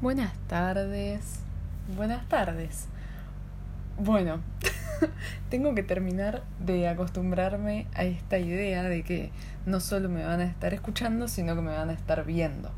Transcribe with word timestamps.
Buenas 0.00 0.34
tardes. 0.48 1.38
Buenas 1.96 2.28
tardes. 2.28 2.88
Bueno, 3.96 4.40
tengo 5.50 5.74
que 5.74 5.82
terminar 5.82 6.42
de 6.58 6.88
acostumbrarme 6.88 7.86
a 7.94 8.04
esta 8.04 8.38
idea 8.38 8.82
de 8.82 9.02
que 9.02 9.30
no 9.66 9.80
solo 9.80 10.08
me 10.08 10.24
van 10.24 10.40
a 10.40 10.44
estar 10.44 10.74
escuchando, 10.74 11.28
sino 11.28 11.54
que 11.54 11.62
me 11.62 11.70
van 11.70 11.88
a 11.90 11.92
estar 11.92 12.24
viendo. 12.24 12.70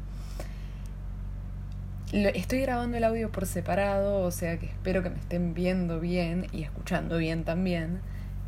estoy 2.13 2.61
grabando 2.61 2.99
el 2.99 3.05
audio 3.05 3.33
por 3.33 3.47
separado, 3.47 4.21
o 4.21 4.31
sea 4.31 4.59
que 4.59 4.67
espero 4.67 5.03
que 5.03 5.11
me 5.11 5.19
estén 5.19 5.55
viendo 5.55 5.99
bien 5.99 6.47
y 6.53 6.63
escuchando 6.63 7.17
bien 7.17 7.45
también. 7.45 8.01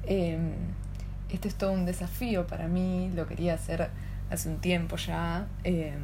Em, 0.05 0.53
este 1.30 1.48
es 1.48 1.55
todo 1.55 1.73
un 1.73 1.87
desafío 1.87 2.46
para 2.46 2.69
mí, 2.69 3.11
lo 3.14 3.27
quería 3.27 3.55
hacer 3.55 3.89
hace 4.30 4.50
un 4.50 4.59
tiempo 4.59 4.96
ya, 4.96 5.48
em, 5.64 6.00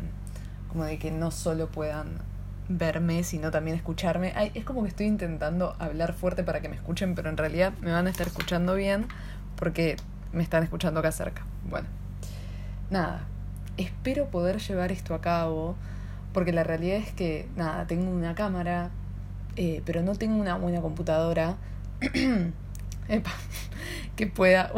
como 0.68 0.84
de 0.84 0.98
que 0.98 1.10
no 1.10 1.30
solo 1.30 1.68
puedan 1.68 2.33
verme, 2.68 3.24
sino 3.24 3.50
también 3.50 3.76
escucharme. 3.76 4.32
es 4.54 4.64
como 4.64 4.82
que 4.82 4.88
estoy 4.88 5.06
intentando 5.06 5.76
hablar 5.78 6.14
fuerte 6.14 6.44
para 6.44 6.60
que 6.60 6.68
me 6.68 6.76
escuchen, 6.76 7.14
pero 7.14 7.28
en 7.28 7.36
realidad 7.36 7.72
me 7.80 7.92
van 7.92 8.06
a 8.06 8.10
estar 8.10 8.26
escuchando 8.26 8.74
bien 8.74 9.06
porque 9.56 9.96
me 10.32 10.42
están 10.42 10.62
escuchando 10.62 11.00
acá 11.00 11.12
cerca. 11.12 11.44
Bueno, 11.68 11.88
nada, 12.90 13.26
espero 13.76 14.26
poder 14.26 14.58
llevar 14.58 14.92
esto 14.92 15.14
a 15.14 15.20
cabo 15.20 15.76
porque 16.32 16.52
la 16.52 16.64
realidad 16.64 16.96
es 16.96 17.12
que, 17.12 17.48
nada, 17.56 17.86
tengo 17.86 18.10
una 18.10 18.34
cámara, 18.34 18.90
eh, 19.56 19.82
pero 19.84 20.02
no 20.02 20.14
tengo 20.14 20.36
una 20.36 20.56
buena 20.56 20.80
computadora. 20.80 21.56
que 24.16 24.26
pueda 24.26 24.72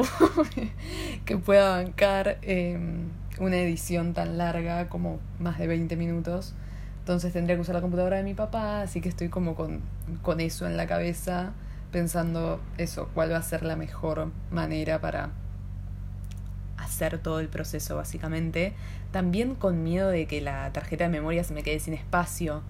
que 1.25 1.37
pueda 1.39 1.77
bancar 1.77 2.39
em, 2.43 3.09
una 3.39 3.57
edición 3.57 4.15
tan 4.15 4.39
larga 4.39 4.89
como 4.89 5.21
más 5.39 5.59
de 5.59 5.66
20 5.66 5.97
minutos 5.97 6.55
entonces 7.06 7.33
tendría 7.33 7.55
que 7.55 7.62
usar 7.62 7.77
la 7.77 7.80
computadora 7.80 8.16
de 8.16 8.24
mi 8.24 8.34
papá, 8.34 8.80
así 8.80 9.01
que 9.01 9.09
estoy 9.09 9.28
como 9.28 9.55
con, 9.55 9.80
con 10.23 10.41
eso 10.41 10.66
en 10.66 10.77
la 10.77 10.88
cabeza, 10.88 11.52
pensando 11.93 12.60
eso, 12.79 13.10
cuál 13.15 13.30
va 13.30 13.37
a 13.37 13.43
ser 13.43 13.63
la 13.63 13.76
mejor 13.76 14.32
manera 14.51 15.01
para 15.01 15.30
hacer 16.79 17.18
todo 17.18 17.38
el 17.38 17.46
proceso 17.46 17.95
básicamente. 17.95 18.73
También 19.13 19.54
con 19.54 19.85
miedo 19.85 20.09
de 20.09 20.26
que 20.26 20.40
la 20.40 20.73
tarjeta 20.73 21.04
de 21.04 21.10
memoria 21.10 21.45
se 21.45 21.54
me 21.54 21.63
quede 21.63 21.79
sin 21.79 21.95
espacio. 21.95 22.63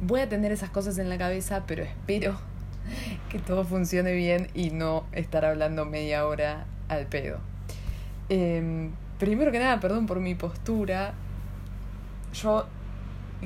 Voy 0.00 0.20
a 0.20 0.28
tener 0.28 0.52
esas 0.52 0.70
cosas 0.70 0.98
en 0.98 1.08
la 1.08 1.18
cabeza, 1.18 1.64
pero 1.66 1.82
espero 1.82 2.38
que 3.28 3.40
todo 3.40 3.64
funcione 3.64 4.12
bien 4.12 4.50
y 4.54 4.70
no 4.70 5.02
estar 5.10 5.44
hablando 5.44 5.84
media 5.84 6.28
hora 6.28 6.66
al 6.86 7.06
pedo. 7.06 7.38
Em, 8.28 8.92
primero 9.18 9.50
que 9.50 9.58
nada, 9.58 9.80
perdón 9.80 10.06
por 10.06 10.20
mi 10.20 10.36
postura. 10.36 11.14
Yo 12.34 12.68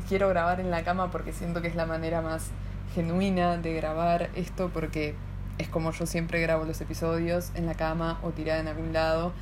quiero 0.00 0.28
grabar 0.28 0.60
en 0.60 0.70
la 0.70 0.84
cama 0.84 1.10
porque 1.10 1.32
siento 1.32 1.62
que 1.62 1.68
es 1.68 1.74
la 1.74 1.86
manera 1.86 2.20
más 2.20 2.50
genuina 2.94 3.56
de 3.56 3.74
grabar 3.74 4.30
esto 4.34 4.70
porque 4.72 5.14
es 5.58 5.68
como 5.68 5.92
yo 5.92 6.06
siempre 6.06 6.40
grabo 6.40 6.64
los 6.64 6.80
episodios 6.80 7.50
en 7.54 7.66
la 7.66 7.74
cama 7.74 8.18
o 8.22 8.30
tirada 8.30 8.60
en 8.60 8.68
algún 8.68 8.92
lado. 8.92 9.32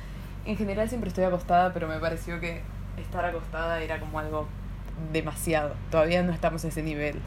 En 0.45 0.57
general 0.57 0.89
siempre 0.89 1.09
estoy 1.09 1.23
acostada, 1.23 1.73
pero 1.73 1.87
me 1.87 1.99
pareció 1.99 2.39
que 2.39 2.61
estar 2.97 3.23
acostada 3.25 3.81
era 3.81 3.99
como 3.99 4.19
algo 4.19 4.47
demasiado. 5.13 5.75
Todavía 5.91 6.23
no 6.23 6.33
estamos 6.33 6.65
a 6.65 6.69
ese 6.69 6.81
nivel. 6.81 7.19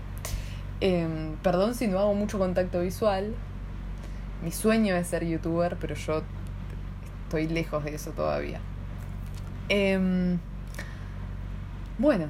Em, 0.81 1.37
perdón 1.43 1.75
si 1.75 1.87
no 1.87 1.99
hago 1.99 2.15
mucho 2.15 2.39
contacto 2.39 2.81
visual. 2.81 3.35
Mi 4.43 4.51
sueño 4.51 4.97
es 4.97 5.07
ser 5.07 5.25
youtuber, 5.27 5.77
pero 5.81 5.95
yo 5.95 6.23
estoy 7.25 7.47
lejos 7.47 7.85
de 7.85 7.95
eso 7.95 8.11
todavía. 8.11 8.61
Em, 9.69 10.39
bueno, 11.99 12.27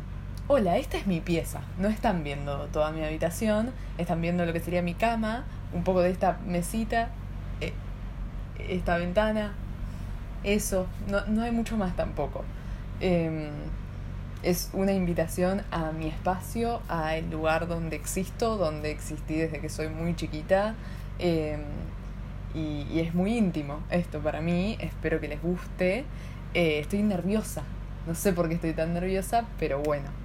hola, 0.53 0.79
esta 0.79 0.97
es 0.97 1.07
mi 1.07 1.21
pieza. 1.21 1.61
No 1.79 1.87
están 1.87 2.25
viendo 2.25 2.67
toda 2.73 2.91
mi 2.91 3.05
habitación, 3.05 3.71
están 3.99 4.21
viendo 4.21 4.45
lo 4.45 4.53
que 4.53 4.59
sería 4.59 4.83
mi 4.83 4.95
cama, 4.95 5.45
un 5.73 5.85
poco 5.85 6.01
de 6.01 6.11
esta 6.11 6.41
mesita, 6.45 7.11
eh, 7.61 7.73
esta 8.69 8.99
ventana, 8.99 9.53
eso, 10.43 10.89
no, 11.07 11.25
no, 11.27 11.43
hay 11.43 11.53
mucho 11.53 11.77
más 11.77 11.95
tampoco. 11.95 12.45
Em, 12.99 13.51
es 14.43 14.71
una 14.73 14.91
invitación 14.91 15.63
a 15.71 15.93
mi 15.93 16.09
espacio, 16.09 16.81
al 16.89 17.31
lugar 17.31 17.69
donde 17.69 17.95
existo, 17.95 18.57
donde 18.57 18.91
existí 18.91 19.37
desde 19.37 19.61
que 19.61 19.69
soy 19.69 19.89
muy 19.89 20.17
chiquita. 20.17 20.75
Em, 21.21 21.61
y, 22.55 22.99
es 22.99 23.15
muy 23.15 23.39
íntimo 23.39 23.83
esto 23.89 24.19
para 24.19 24.41
mí, 24.41 24.77
espero 24.81 25.21
que 25.21 25.29
les 25.29 25.41
guste. 25.41 26.05
Eh, 26.55 26.81
estoy 26.81 27.05
nerviosa, 27.05 27.63
no 28.09 28.17
sé 28.17 28.33
por 28.33 28.49
qué 28.49 28.57
estoy 28.57 28.73
tan 28.73 28.95
nerviosa, 28.95 29.45
pero 29.61 29.79
bueno, 29.81 30.20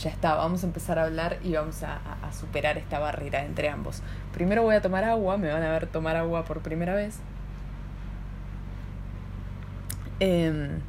ya 0.00 0.10
está, 0.10 0.34
vamos 0.34 0.62
a 0.64 0.66
empezar 0.66 0.98
a 0.98 1.04
hablar 1.04 1.38
y 1.44 1.52
vamos 1.52 1.82
a, 1.82 2.00
superar 2.32 2.78
esta 2.78 2.98
barrera 2.98 3.44
entre 3.44 3.68
ambos. 3.68 4.02
Primero 4.32 4.62
voy 4.62 4.74
a 4.74 4.80
tomar 4.80 5.04
agua, 5.04 5.36
me 5.36 5.52
van 5.52 5.62
a 5.62 5.70
ver 5.70 5.86
tomar 5.86 6.16
agua 6.16 6.44
por 6.44 6.60
primera 6.60 6.94
vez. 6.94 7.16
Em, 10.20 10.80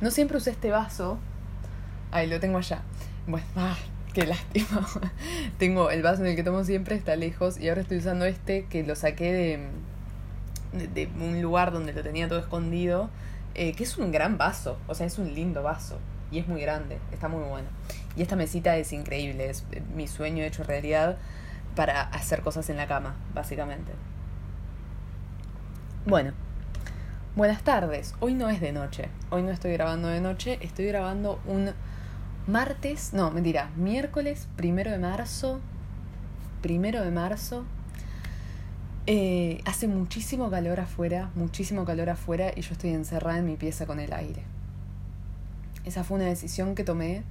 no 0.00 0.10
siempre 0.10 0.36
usé 0.36 0.50
este 0.50 0.70
vaso. 0.70 1.18
Ahí 2.12 2.28
lo 2.28 2.38
tengo 2.38 2.58
allá. 2.58 2.82
Bueno, 3.26 3.46
ah, 3.56 3.76
qué 4.12 4.26
lástima. 4.26 4.86
tengo 5.58 5.90
el 5.90 6.02
vaso 6.02 6.22
en 6.22 6.28
el 6.28 6.36
que 6.36 6.44
tomo 6.44 6.62
siempre, 6.62 6.94
está 6.94 7.16
lejos. 7.16 7.58
Y 7.58 7.68
ahora 7.68 7.80
estoy 7.80 7.98
usando 7.98 8.26
este 8.26 8.66
que 8.66 8.84
lo 8.84 8.94
saqué 8.94 9.32
de, 10.72 10.88
de, 10.94 11.08
un 11.20 11.42
lugar 11.42 11.72
donde 11.72 11.92
lo 11.92 12.02
tenía 12.02 12.28
todo 12.28 12.38
escondido. 12.38 13.10
Eh, 13.54 13.72
que 13.72 13.84
es 13.84 13.96
un 13.96 14.12
gran 14.12 14.38
vaso. 14.38 14.78
O 14.86 14.94
sea, 14.94 15.06
es 15.06 15.18
un 15.18 15.34
lindo 15.34 15.62
vaso. 15.64 15.98
Y 16.30 16.38
es 16.38 16.46
muy 16.46 16.60
grande. 16.60 16.98
Está 17.12 17.28
muy 17.28 17.42
bueno. 17.42 17.68
Y 18.16 18.22
esta 18.22 18.36
mesita 18.36 18.76
es 18.76 18.92
increíble, 18.92 19.50
es 19.50 19.64
mi 19.94 20.08
sueño 20.08 20.42
hecho 20.42 20.64
realidad 20.64 21.18
para 21.74 22.00
hacer 22.00 22.40
cosas 22.40 22.70
en 22.70 22.78
la 22.78 22.86
cama, 22.86 23.14
básicamente. 23.34 23.92
Bueno, 26.06 26.32
buenas 27.36 27.62
tardes. 27.62 28.14
Hoy 28.20 28.34
no 28.34 28.48
es 28.48 28.60
de 28.60 28.72
noche, 28.72 29.10
hoy 29.30 29.42
no 29.42 29.50
estoy 29.50 29.72
grabando 29.72 30.08
de 30.08 30.20
noche, 30.20 30.58
estoy 30.62 30.86
grabando 30.86 31.40
un 31.46 31.72
martes, 32.46 33.12
no, 33.12 33.30
mentira, 33.30 33.70
miércoles 33.76 34.48
primero 34.56 34.90
de 34.90 34.98
marzo. 34.98 35.60
Primero 36.62 37.02
de 37.02 37.10
marzo. 37.10 37.64
Eh, 39.08 39.60
hace 39.66 39.86
muchísimo 39.86 40.50
calor 40.50 40.80
afuera, 40.80 41.30
muchísimo 41.34 41.84
calor 41.84 42.10
afuera 42.10 42.50
y 42.56 42.62
yo 42.62 42.72
estoy 42.72 42.90
encerrada 42.90 43.38
en 43.38 43.46
mi 43.46 43.56
pieza 43.56 43.86
con 43.86 44.00
el 44.00 44.12
aire. 44.12 44.42
Esa 45.84 46.02
fue 46.02 46.16
una 46.16 46.26
decisión 46.26 46.74
que 46.74 46.82
tomé 46.82 47.22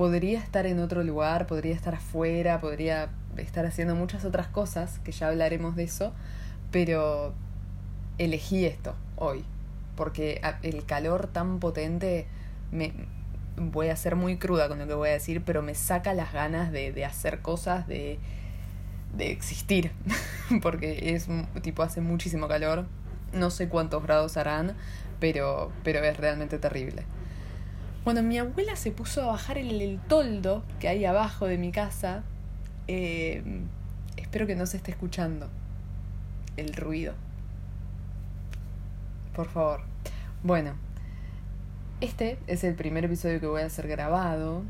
podría 0.00 0.38
estar 0.38 0.64
en 0.64 0.78
otro 0.78 1.04
lugar, 1.04 1.46
podría 1.46 1.74
estar 1.74 1.94
afuera, 1.94 2.58
podría 2.58 3.10
estar 3.36 3.66
haciendo 3.66 3.94
muchas 3.94 4.24
otras 4.24 4.46
cosas, 4.46 4.98
que 5.00 5.12
ya 5.12 5.28
hablaremos 5.28 5.76
de 5.76 5.82
eso, 5.82 6.14
pero 6.70 7.34
elegí 8.16 8.64
esto 8.64 8.94
hoy, 9.16 9.44
porque 9.96 10.40
el 10.62 10.86
calor 10.86 11.26
tan 11.26 11.60
potente 11.60 12.26
me 12.72 12.94
voy 13.58 13.90
a 13.90 13.96
ser 13.96 14.16
muy 14.16 14.38
cruda 14.38 14.68
con 14.68 14.78
lo 14.78 14.86
que 14.86 14.94
voy 14.94 15.10
a 15.10 15.12
decir, 15.12 15.42
pero 15.44 15.60
me 15.60 15.74
saca 15.74 16.14
las 16.14 16.32
ganas 16.32 16.72
de, 16.72 16.92
de 16.92 17.04
hacer 17.04 17.42
cosas, 17.42 17.86
de, 17.86 18.18
de 19.14 19.30
existir, 19.30 19.92
porque 20.62 21.14
es 21.14 21.28
tipo 21.60 21.82
hace 21.82 22.00
muchísimo 22.00 22.48
calor, 22.48 22.86
no 23.34 23.50
sé 23.50 23.68
cuántos 23.68 24.02
grados 24.02 24.38
harán, 24.38 24.76
pero, 25.18 25.70
pero 25.84 26.02
es 26.02 26.16
realmente 26.16 26.58
terrible. 26.58 27.04
Bueno, 28.02 28.22
mi 28.22 28.38
abuela 28.38 28.76
se 28.76 28.92
puso 28.92 29.22
a 29.22 29.26
bajar 29.26 29.58
el, 29.58 30.00
toldo 30.08 30.62
que 30.78 30.88
hay 30.88 31.04
abajo 31.04 31.46
de 31.46 31.58
mi 31.58 31.70
casa. 31.70 32.22
Eh, 32.88 33.42
espero 34.16 34.46
que 34.46 34.56
no 34.56 34.64
se 34.64 34.78
esté 34.78 34.90
escuchando 34.90 35.48
el 36.56 36.72
ruido. 36.74 37.12
Por 39.34 39.48
favor. 39.48 39.82
Bueno, 40.42 40.74
este 42.00 42.38
es 42.46 42.64
el 42.64 42.74
primer 42.74 43.04
episodio 43.04 43.38
que 43.38 43.46
voy 43.46 43.60
a 43.60 43.66
hacer 43.66 43.86
grabado. 43.86 44.62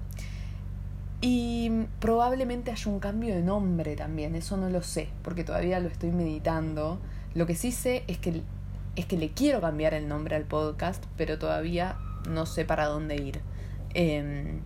Y 1.20 1.70
probablemente 2.00 2.72
haya 2.72 2.90
un 2.90 2.98
cambio 2.98 3.34
de 3.34 3.42
nombre 3.42 3.94
también, 3.94 4.34
eso 4.34 4.56
no 4.56 4.70
lo 4.70 4.82
sé, 4.82 5.08
porque 5.22 5.44
todavía 5.44 5.78
lo 5.78 5.88
estoy 5.88 6.10
meditando. 6.10 6.98
Lo 7.34 7.46
que 7.46 7.54
sí 7.54 7.70
sé 7.72 8.04
es 8.08 8.18
que, 8.18 8.42
es 8.96 9.06
que 9.06 9.18
le 9.18 9.28
quiero 9.28 9.60
cambiar 9.60 9.94
el 9.94 10.08
nombre 10.08 10.34
al 10.34 10.44
podcast, 10.44 11.04
pero 11.16 11.38
todavía 11.38 11.98
no 12.28 12.46
sé 12.46 12.64
para 12.64 12.86
dónde 12.86 13.16
ir. 13.16 13.40
Em, 13.94 14.60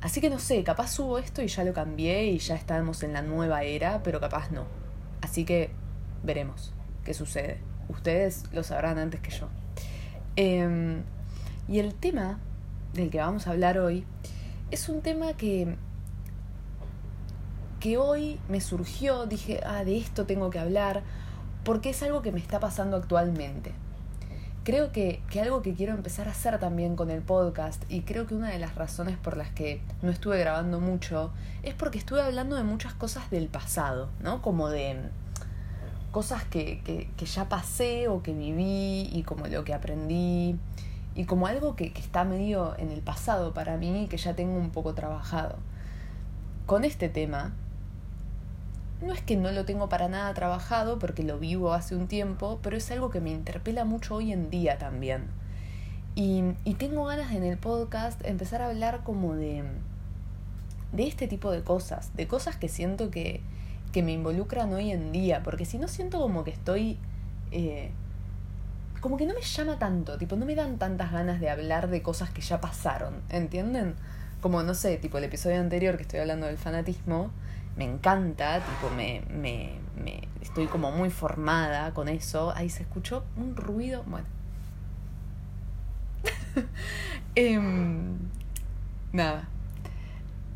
así 0.00 0.20
que 0.20 0.30
no 0.30 0.38
sé, 0.38 0.62
capaz 0.64 0.92
subo 0.92 1.18
esto 1.18 1.42
y 1.42 1.48
ya 1.48 1.64
lo 1.64 1.72
cambié 1.72 2.26
y 2.26 2.38
ya 2.38 2.54
estamos 2.54 3.02
en 3.02 3.12
la 3.12 3.22
nueva 3.22 3.62
era, 3.62 4.02
pero 4.02 4.20
capaz 4.20 4.50
no. 4.50 4.66
Así 5.22 5.44
que 5.44 5.70
veremos 6.22 6.72
qué 7.04 7.14
sucede. 7.14 7.60
Ustedes 7.88 8.44
lo 8.52 8.62
sabrán 8.62 8.98
antes 8.98 9.20
que 9.20 9.30
yo. 9.30 9.48
Em, 10.36 11.02
y 11.68 11.78
el 11.78 11.94
tema 11.94 12.38
del 12.94 13.10
que 13.10 13.18
vamos 13.18 13.46
a 13.46 13.50
hablar 13.50 13.78
hoy 13.78 14.04
es 14.70 14.88
un 14.88 15.00
tema 15.02 15.34
que 15.34 15.76
que 17.80 17.96
hoy 17.96 18.38
me 18.50 18.60
surgió, 18.60 19.24
dije, 19.24 19.60
ah, 19.64 19.84
de 19.84 19.96
esto 19.96 20.26
tengo 20.26 20.50
que 20.50 20.58
hablar, 20.58 21.02
porque 21.64 21.90
es 21.90 22.02
algo 22.02 22.20
que 22.20 22.30
me 22.30 22.38
está 22.38 22.60
pasando 22.60 22.98
actualmente 22.98 23.72
creo 24.70 24.92
que, 24.92 25.20
que 25.28 25.40
algo 25.40 25.62
que 25.62 25.74
quiero 25.74 25.94
empezar 25.94 26.28
a 26.28 26.30
hacer 26.30 26.60
también 26.60 26.94
con 26.94 27.10
el 27.10 27.22
podcast, 27.22 27.82
y 27.88 28.02
creo 28.02 28.28
que 28.28 28.36
una 28.36 28.50
de 28.50 28.60
las 28.60 28.76
razones 28.76 29.16
por 29.16 29.36
las 29.36 29.50
que 29.50 29.80
no 30.00 30.12
estuve 30.12 30.38
grabando 30.38 30.78
mucho, 30.78 31.32
es 31.64 31.74
porque 31.74 31.98
estuve 31.98 32.22
hablando 32.22 32.54
de 32.54 32.62
muchas 32.62 32.94
cosas 32.94 33.28
del 33.32 33.48
pasado, 33.48 34.10
¿no? 34.22 34.42
Como 34.42 34.68
de 34.68 34.96
cosas 36.12 36.44
que, 36.44 36.82
que, 36.84 37.10
que 37.16 37.26
ya 37.26 37.48
pasé 37.48 38.06
o 38.06 38.22
que 38.22 38.32
viví 38.32 39.10
y 39.12 39.24
como 39.24 39.48
lo 39.48 39.64
que 39.64 39.74
aprendí 39.74 40.56
y 41.16 41.24
como 41.24 41.48
algo 41.48 41.74
que, 41.74 41.92
que, 41.92 42.00
está 42.00 42.22
medio 42.22 42.78
en 42.78 42.92
el 42.92 43.00
pasado 43.00 43.52
para 43.52 43.76
mí 43.76 44.04
y 44.04 44.06
que 44.06 44.18
ya 44.18 44.36
tengo 44.36 44.56
un 44.56 44.70
poco 44.70 44.94
trabajado. 44.94 45.56
Con 46.66 46.84
este 46.84 47.08
tema, 47.08 47.54
no 49.02 49.12
es 49.12 49.22
que 49.22 49.36
no 49.36 49.50
lo 49.50 49.64
tengo 49.64 49.88
para 49.88 50.08
nada 50.08 50.32
trabajado 50.34 50.98
porque 50.98 51.22
lo 51.22 51.38
vivo 51.38 51.72
hace 51.72 51.96
un 51.96 52.06
tiempo, 52.06 52.58
pero 52.62 52.76
es 52.76 52.90
algo 52.90 53.10
que 53.10 53.20
me 53.20 53.30
interpela 53.30 53.84
mucho 53.84 54.16
hoy 54.16 54.32
en 54.32 54.50
día 54.50 54.78
también. 54.78 55.24
Y, 56.14 56.42
y 56.64 56.74
tengo 56.74 57.04
ganas 57.04 57.32
en 57.32 57.44
el 57.44 57.56
podcast 57.56 58.24
empezar 58.24 58.62
a 58.62 58.68
hablar 58.68 59.02
como 59.04 59.34
de, 59.34 59.64
de 60.92 61.06
este 61.06 61.28
tipo 61.28 61.50
de 61.50 61.62
cosas, 61.62 62.14
de 62.16 62.26
cosas 62.26 62.56
que 62.56 62.68
siento 62.68 63.10
que, 63.10 63.40
que 63.92 64.02
me 64.02 64.12
involucran 64.12 64.72
hoy 64.72 64.90
en 64.90 65.12
día, 65.12 65.42
porque 65.42 65.64
si 65.64 65.78
no 65.78 65.88
siento 65.88 66.20
como 66.20 66.44
que 66.44 66.50
estoy... 66.50 66.98
Eh, 67.52 67.90
como 69.00 69.16
que 69.16 69.24
no 69.24 69.32
me 69.32 69.40
llama 69.40 69.78
tanto, 69.78 70.18
tipo, 70.18 70.36
no 70.36 70.44
me 70.44 70.54
dan 70.54 70.76
tantas 70.76 71.10
ganas 71.10 71.40
de 71.40 71.48
hablar 71.48 71.88
de 71.88 72.02
cosas 72.02 72.28
que 72.28 72.42
ya 72.42 72.60
pasaron, 72.60 73.14
¿entienden? 73.30 73.94
Como, 74.42 74.62
no 74.62 74.74
sé, 74.74 74.98
tipo 74.98 75.16
el 75.16 75.24
episodio 75.24 75.58
anterior 75.58 75.96
que 75.96 76.02
estoy 76.02 76.20
hablando 76.20 76.46
del 76.46 76.58
fanatismo, 76.58 77.30
me 77.76 77.84
encanta, 77.84 78.60
tipo, 78.60 78.94
me, 78.94 79.22
me, 79.30 79.72
me 80.02 80.28
estoy 80.40 80.66
como 80.66 80.90
muy 80.90 81.10
formada 81.10 81.92
con 81.94 82.08
eso. 82.08 82.52
Ahí 82.54 82.68
se 82.68 82.82
escuchó 82.82 83.24
un 83.36 83.56
ruido, 83.56 84.04
bueno. 84.06 84.26
eh, 87.36 87.58
nada, 89.12 89.48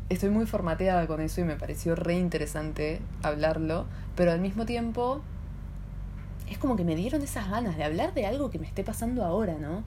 estoy 0.09 0.29
muy 0.29 0.45
formateada 0.45 1.07
con 1.07 1.21
eso 1.21 1.41
y 1.41 1.43
me 1.43 1.55
pareció 1.55 1.95
re 1.95 2.15
interesante 2.15 3.01
hablarlo, 3.23 3.85
pero 4.15 4.31
al 4.31 4.39
mismo 4.39 4.65
tiempo 4.65 5.21
es 6.49 6.57
como 6.57 6.75
que 6.75 6.83
me 6.83 6.95
dieron 6.95 7.21
esas 7.21 7.49
ganas 7.49 7.77
de 7.77 7.83
hablar 7.83 8.13
de 8.13 8.25
algo 8.25 8.51
que 8.51 8.59
me 8.59 8.67
esté 8.67 8.83
pasando 8.83 9.23
ahora, 9.23 9.55
¿no? 9.59 9.83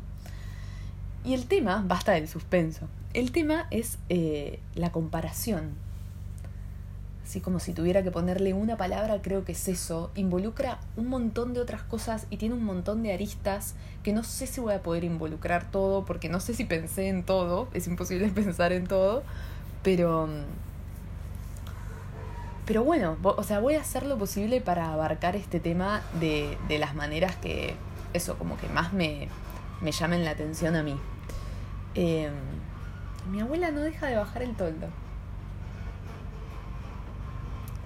Y 1.25 1.35
el 1.35 1.47
tema, 1.47 1.85
basta 1.87 2.13
del 2.13 2.29
suspenso, 2.29 2.89
el 3.13 3.33
tema 3.33 3.67
es 3.71 3.99
eh, 4.09 4.61
la 4.75 4.91
comparación. 4.91 5.73
Así 7.29 7.43
como 7.43 7.61
si 7.61 7.75
tuviera 7.75 8.03
que 8.03 8.11
ponerle 8.11 8.55
una 8.55 8.79
palabra, 8.79 9.21
creo 9.21 9.45
que 9.45 9.53
es 9.53 9.69
eso. 9.69 10.11
Involucra 10.15 10.79
un 10.97 11.09
montón 11.09 11.53
de 11.53 11.61
otras 11.61 11.83
cosas 11.83 12.27
y 12.31 12.39
tiene 12.39 12.55
un 12.55 12.65
montón 12.65 13.03
de 13.03 13.13
aristas 13.13 13.75
que 14.03 14.15
no 14.15 14.25
sé 14.25 14.47
si 14.47 14.63
voy 14.63 14.73
a 14.73 14.83
poder 14.83 15.05
involucrar 15.05 15.71
todo, 15.71 16.07
porque 16.07 16.31
no 16.31 16.41
sé 16.41 16.55
si 16.55 16.65
pensé 16.65 17.09
en 17.09 17.25
todo, 17.25 17.69
es 17.75 17.87
imposible 17.87 18.29
pensar 18.35 18.73
en 18.73 18.87
todo, 18.87 19.25
pero... 19.83 20.27
Pero 22.65 22.83
bueno, 22.83 23.19
o 23.23 23.43
sea, 23.43 23.61
voy 23.61 23.75
a 23.75 23.83
hacer 23.83 24.07
lo 24.07 24.17
posible 24.17 24.63
para 24.63 24.91
abarcar 24.91 25.37
este 25.37 25.61
tema 25.61 26.01
de, 26.21 26.57
de 26.67 26.79
las 26.79 26.95
maneras 26.95 27.37
que, 27.37 27.75
eso, 28.15 28.39
como 28.39 28.57
que 28.57 28.71
más 28.71 28.95
me, 28.95 29.29
me 29.83 29.93
llamen 29.93 30.25
la 30.25 30.31
atención 30.31 30.77
a 30.77 30.83
mí. 30.83 30.99
Eh, 31.95 32.31
mi 33.31 33.41
abuela 33.43 33.71
no 33.71 33.81
deja 33.83 34.07
de 34.07 34.17
bajar 34.17 34.43
el 34.43 34.57
toldo. 34.57 34.87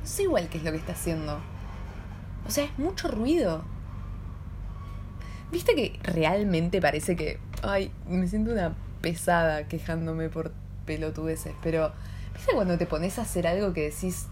No 0.02 0.08
sé 0.08 0.25
igual 0.25 0.49
qué 0.49 0.58
es 0.58 0.64
lo 0.64 0.72
que 0.72 0.78
está 0.78 0.93
haciendo. 0.93 1.38
O 2.46 2.50
sea, 2.50 2.64
es 2.64 2.76
mucho 2.76 3.08
ruido. 3.08 3.62
¿Viste 5.52 5.75
que 5.76 5.99
realmente 6.02 6.81
parece 6.81 7.14
que... 7.14 7.38
Ay, 7.62 7.93
me 8.08 8.26
siento 8.26 8.50
una 8.50 8.75
pesada 9.00 9.69
quejándome 9.69 10.28
por 10.28 10.52
pelotudeces, 10.87 11.54
pero... 11.62 11.93
¿Viste 12.34 12.52
cuando 12.52 12.78
te 12.78 12.87
pones 12.87 13.19
a 13.19 13.22
hacer 13.22 13.46
algo 13.46 13.72
que 13.72 13.90
decís... 13.90 14.26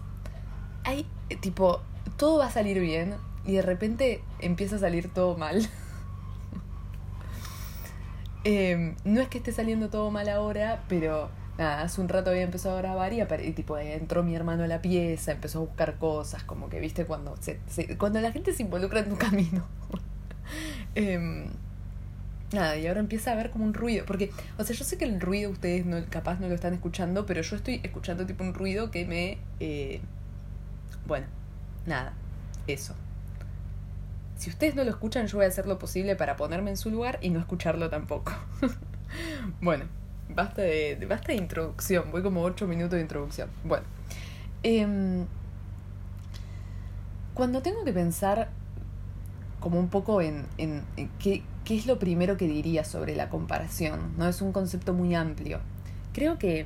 Ay, 0.83 1.05
tipo, 1.39 1.81
todo 2.17 2.39
va 2.39 2.47
a 2.47 2.51
salir 2.51 2.79
bien 2.81 3.15
y 3.45 3.53
de 3.53 3.61
repente 3.61 4.21
empieza 4.39 4.75
a 4.75 4.79
salir 4.79 5.09
todo 5.13 5.37
mal? 5.37 5.69
eh, 8.43 8.95
no 9.05 9.21
es 9.21 9.29
que 9.29 9.37
esté 9.37 9.53
saliendo 9.53 9.89
todo 9.89 10.11
mal 10.11 10.27
ahora, 10.27 10.83
pero 10.89 11.29
nada, 11.57 11.81
hace 11.81 12.01
un 12.01 12.09
rato 12.09 12.29
había 12.29 12.43
empezado 12.43 12.77
a 12.77 12.81
grabar 12.81 13.13
y, 13.13 13.21
y, 13.21 13.51
tipo 13.53 13.77
entró 13.77 14.23
mi 14.23 14.35
hermano 14.35 14.63
a 14.63 14.67
la 14.67 14.81
pieza, 14.81 15.31
empezó 15.31 15.59
a 15.59 15.61
buscar 15.61 15.97
cosas, 15.97 16.43
como 16.43 16.69
que 16.69 16.79
viste 16.79 17.05
cuando 17.05 17.35
se, 17.37 17.59
se, 17.67 17.97
cuando 17.97 18.21
la 18.21 18.31
gente 18.31 18.53
se 18.53 18.63
involucra 18.63 19.01
en 19.01 19.09
tu 19.09 19.17
camino. 19.17 19.65
eh, 20.95 21.47
nada, 22.53 22.77
y 22.77 22.87
ahora 22.87 22.99
empieza 22.99 23.31
a 23.31 23.33
haber 23.33 23.51
como 23.51 23.65
un 23.65 23.73
ruido, 23.73 24.05
porque, 24.05 24.31
o 24.57 24.63
sea, 24.63 24.75
yo 24.75 24.83
sé 24.83 24.97
que 24.97 25.05
el 25.05 25.19
ruido 25.21 25.51
ustedes 25.51 25.85
no, 25.85 25.97
capaz 26.09 26.39
no 26.39 26.47
lo 26.47 26.55
están 26.55 26.73
escuchando, 26.73 27.25
pero 27.25 27.41
yo 27.41 27.55
estoy 27.55 27.79
escuchando 27.83 28.25
tipo 28.25 28.43
un 28.43 28.53
ruido 28.53 28.91
que 28.91 29.05
me... 29.05 29.37
Eh, 29.59 30.01
bueno, 31.05 31.27
nada, 31.85 32.13
eso. 32.67 32.95
Si 34.37 34.49
ustedes 34.49 34.75
no 34.75 34.83
lo 34.83 34.89
escuchan, 34.89 35.27
yo 35.27 35.37
voy 35.37 35.45
a 35.45 35.49
hacer 35.49 35.67
lo 35.67 35.77
posible 35.77 36.15
para 36.15 36.35
ponerme 36.35 36.71
en 36.71 36.77
su 36.77 36.89
lugar 36.89 37.19
y 37.21 37.29
no 37.29 37.39
escucharlo 37.39 37.89
tampoco. 37.89 38.33
bueno, 39.61 39.85
basta 40.35 40.61
de, 40.61 41.05
basta 41.07 41.33
de 41.33 41.35
introducción. 41.35 42.11
Voy 42.11 42.21
como 42.21 42.41
8 42.43 42.67
minutos 42.67 42.95
de 42.97 43.01
introducción. 43.01 43.49
Bueno. 43.63 43.85
Eh, 44.63 45.25
cuando 47.33 47.61
tengo 47.61 47.83
que 47.83 47.93
pensar 47.93 48.49
como 49.59 49.79
un 49.79 49.87
poco 49.87 50.21
en, 50.21 50.45
en, 50.57 50.83
en 50.97 51.09
qué, 51.19 51.43
qué, 51.63 51.77
es 51.77 51.85
lo 51.85 51.97
primero 51.97 52.35
que 52.35 52.47
diría 52.47 52.83
sobre 52.83 53.15
la 53.15 53.29
comparación, 53.29 54.13
¿no? 54.17 54.27
Es 54.27 54.41
un 54.41 54.51
concepto 54.51 54.93
muy 54.93 55.15
amplio. 55.15 55.59
Creo 56.13 56.37
que 56.37 56.65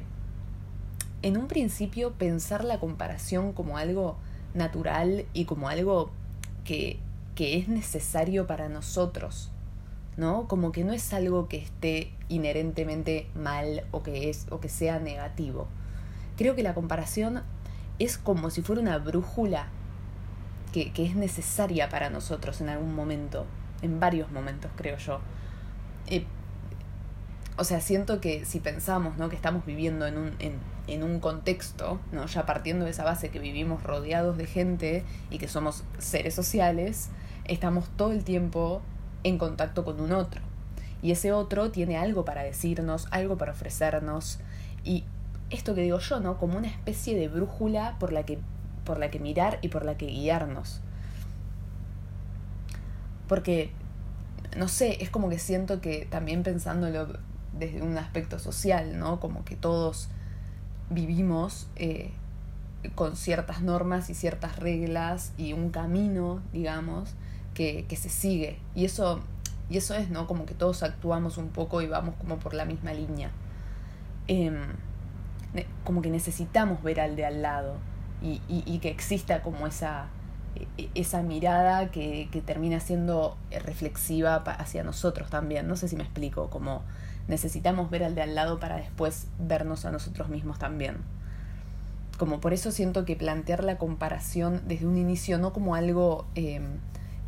en 1.22 1.38
un 1.38 1.48
principio 1.48 2.14
pensar 2.14 2.64
la 2.64 2.80
comparación 2.80 3.54
como 3.54 3.78
algo 3.78 4.18
natural 4.54 5.26
y 5.34 5.46
como 5.46 5.70
algo 5.70 6.12
que, 6.64 7.00
que 7.36 7.58
es 7.58 7.68
necesario 7.68 8.48
para 8.48 8.70
nosotros, 8.70 9.52
¿no? 10.18 10.48
Como 10.48 10.72
que 10.72 10.84
no 10.84 10.94
es 10.94 11.14
algo 11.14 11.48
que 11.48 11.58
esté 11.58 12.12
inherentemente 12.30 13.28
mal 13.36 13.84
o 13.92 14.04
que 14.04 14.30
es 14.30 14.48
o 14.50 14.60
que 14.60 14.70
sea 14.70 15.00
negativo. 15.00 15.68
Creo 16.38 16.56
que 16.56 16.64
la 16.64 16.74
comparación 16.74 17.44
es 18.00 18.18
como 18.18 18.50
si 18.50 18.62
fuera 18.62 18.82
una 18.82 18.98
brújula 18.98 19.68
que, 20.74 20.92
que 20.92 21.06
es 21.06 21.16
necesaria 21.16 21.90
para 21.90 22.10
nosotros 22.10 22.60
en 22.62 22.70
algún 22.70 22.94
momento, 22.96 23.46
en 23.82 24.00
varios 24.00 24.32
momentos 24.32 24.72
creo 24.76 24.98
yo. 24.98 25.20
Eh, 26.08 26.26
o 27.58 27.64
sea, 27.64 27.80
siento 27.80 28.20
que 28.20 28.44
si 28.44 28.60
pensamos 28.60 29.18
¿no? 29.18 29.30
que 29.30 29.36
estamos 29.36 29.66
viviendo 29.66 30.08
en 30.08 30.18
un, 30.18 30.36
en, 30.40 30.58
en 30.88 31.04
un 31.04 31.20
contexto, 31.22 32.00
¿no? 32.12 32.26
ya 32.26 32.46
partiendo 32.46 32.84
de 32.84 32.92
esa 32.92 33.06
base 33.06 33.30
que 33.30 33.40
vivimos 33.40 33.84
rodeados 33.84 34.38
de 34.38 34.46
gente 34.46 35.06
y 35.30 35.38
que 35.38 35.48
somos 35.48 35.86
seres 35.98 36.36
sociales, 36.36 37.10
estamos 37.46 37.88
todo 37.96 38.12
el 38.12 38.26
tiempo 38.26 38.82
en 39.26 39.40
contacto 39.40 39.84
con 39.84 40.00
un 40.00 40.14
otro. 40.14 40.40
Y 41.02 41.12
ese 41.12 41.34
otro 41.34 41.72
tiene 41.72 41.98
algo 41.98 42.26
para 42.26 42.44
decirnos, 42.44 43.08
algo 43.10 43.38
para 43.38 43.54
ofrecernos. 43.54 44.40
Y 44.84 45.04
esto 45.50 45.74
que 45.74 45.82
digo 45.82 45.98
yo, 45.98 46.20
¿no? 46.20 46.38
Como 46.38 46.58
una 46.58 46.68
especie 46.68 47.18
de 47.18 47.28
brújula 47.28 47.98
por 48.00 48.14
la 48.14 48.24
que, 48.24 48.38
por 48.86 49.00
la 49.00 49.10
que 49.10 49.20
mirar 49.20 49.58
y 49.64 49.70
por 49.70 49.84
la 49.84 49.98
que 49.98 50.06
guiarnos. 50.06 50.80
Porque, 53.28 53.72
no 54.56 54.68
sé, 54.68 55.04
es 55.04 55.10
como 55.10 55.28
que 55.28 55.40
siento 55.40 55.82
que 55.82 56.08
también 56.10 56.44
pensándolo 56.44 57.08
desde 57.58 57.82
un 57.82 57.98
aspecto 57.98 58.38
social, 58.38 59.00
¿no? 59.00 59.20
Como 59.20 59.44
que 59.44 59.56
todos 59.56 60.10
vivimos 60.92 61.68
eh, 61.78 62.12
con 62.94 63.16
ciertas 63.16 63.64
normas 63.64 64.12
y 64.12 64.14
ciertas 64.14 64.60
reglas 64.60 65.32
y 65.36 65.54
un 65.54 65.72
camino, 65.72 66.44
digamos, 66.54 67.16
que, 67.56 67.86
que 67.90 67.96
se 67.96 68.10
sigue. 68.10 68.60
Y 68.76 68.86
eso 68.86 69.24
y 69.70 69.78
eso 69.78 69.96
es, 69.96 70.10
¿no? 70.10 70.28
Como 70.28 70.46
que 70.46 70.54
todos 70.54 70.84
actuamos 70.84 71.38
un 71.38 71.50
poco 71.50 71.82
y 71.82 71.88
vamos 71.88 72.16
como 72.16 72.38
por 72.38 72.54
la 72.54 72.66
misma 72.66 72.94
línea. 72.94 73.32
Eh, 74.28 74.52
como 75.84 76.02
que 76.02 76.10
necesitamos 76.10 76.84
ver 76.84 77.00
al 77.00 77.16
de 77.16 77.26
al 77.26 77.42
lado 77.42 77.78
y, 78.22 78.42
y, 78.48 78.64
y 78.66 78.80
que 78.80 78.90
exista 78.90 79.42
como 79.42 79.68
esa, 79.68 80.08
e, 80.78 80.90
esa 80.96 81.22
mirada 81.24 81.92
que, 81.92 82.30
que, 82.32 82.42
termina 82.42 82.80
siendo 82.80 83.38
reflexiva 83.64 84.36
hacia 84.36 84.84
nosotros 84.84 85.30
también. 85.30 85.68
No 85.68 85.76
sé 85.76 85.88
si 85.88 85.96
me 85.96 86.04
explico, 86.04 86.50
como 86.50 86.84
necesitamos 87.28 87.90
ver 87.90 88.04
al 88.04 88.14
de 88.14 88.22
al 88.22 88.36
lado 88.36 88.60
para 88.60 88.76
después 88.78 89.28
vernos 89.40 89.86
a 89.86 89.92
nosotros 89.92 90.30
mismos 90.30 90.60
también. 90.60 90.98
Como 92.20 92.40
por 92.40 92.54
eso 92.54 92.72
siento 92.72 93.04
que 93.04 93.16
plantear 93.16 93.64
la 93.64 93.78
comparación 93.78 94.62
desde 94.68 94.86
un 94.86 94.98
inicio 94.98 95.40
no 95.40 95.54
como 95.54 95.74
algo... 95.74 96.28
Eh, 96.36 96.62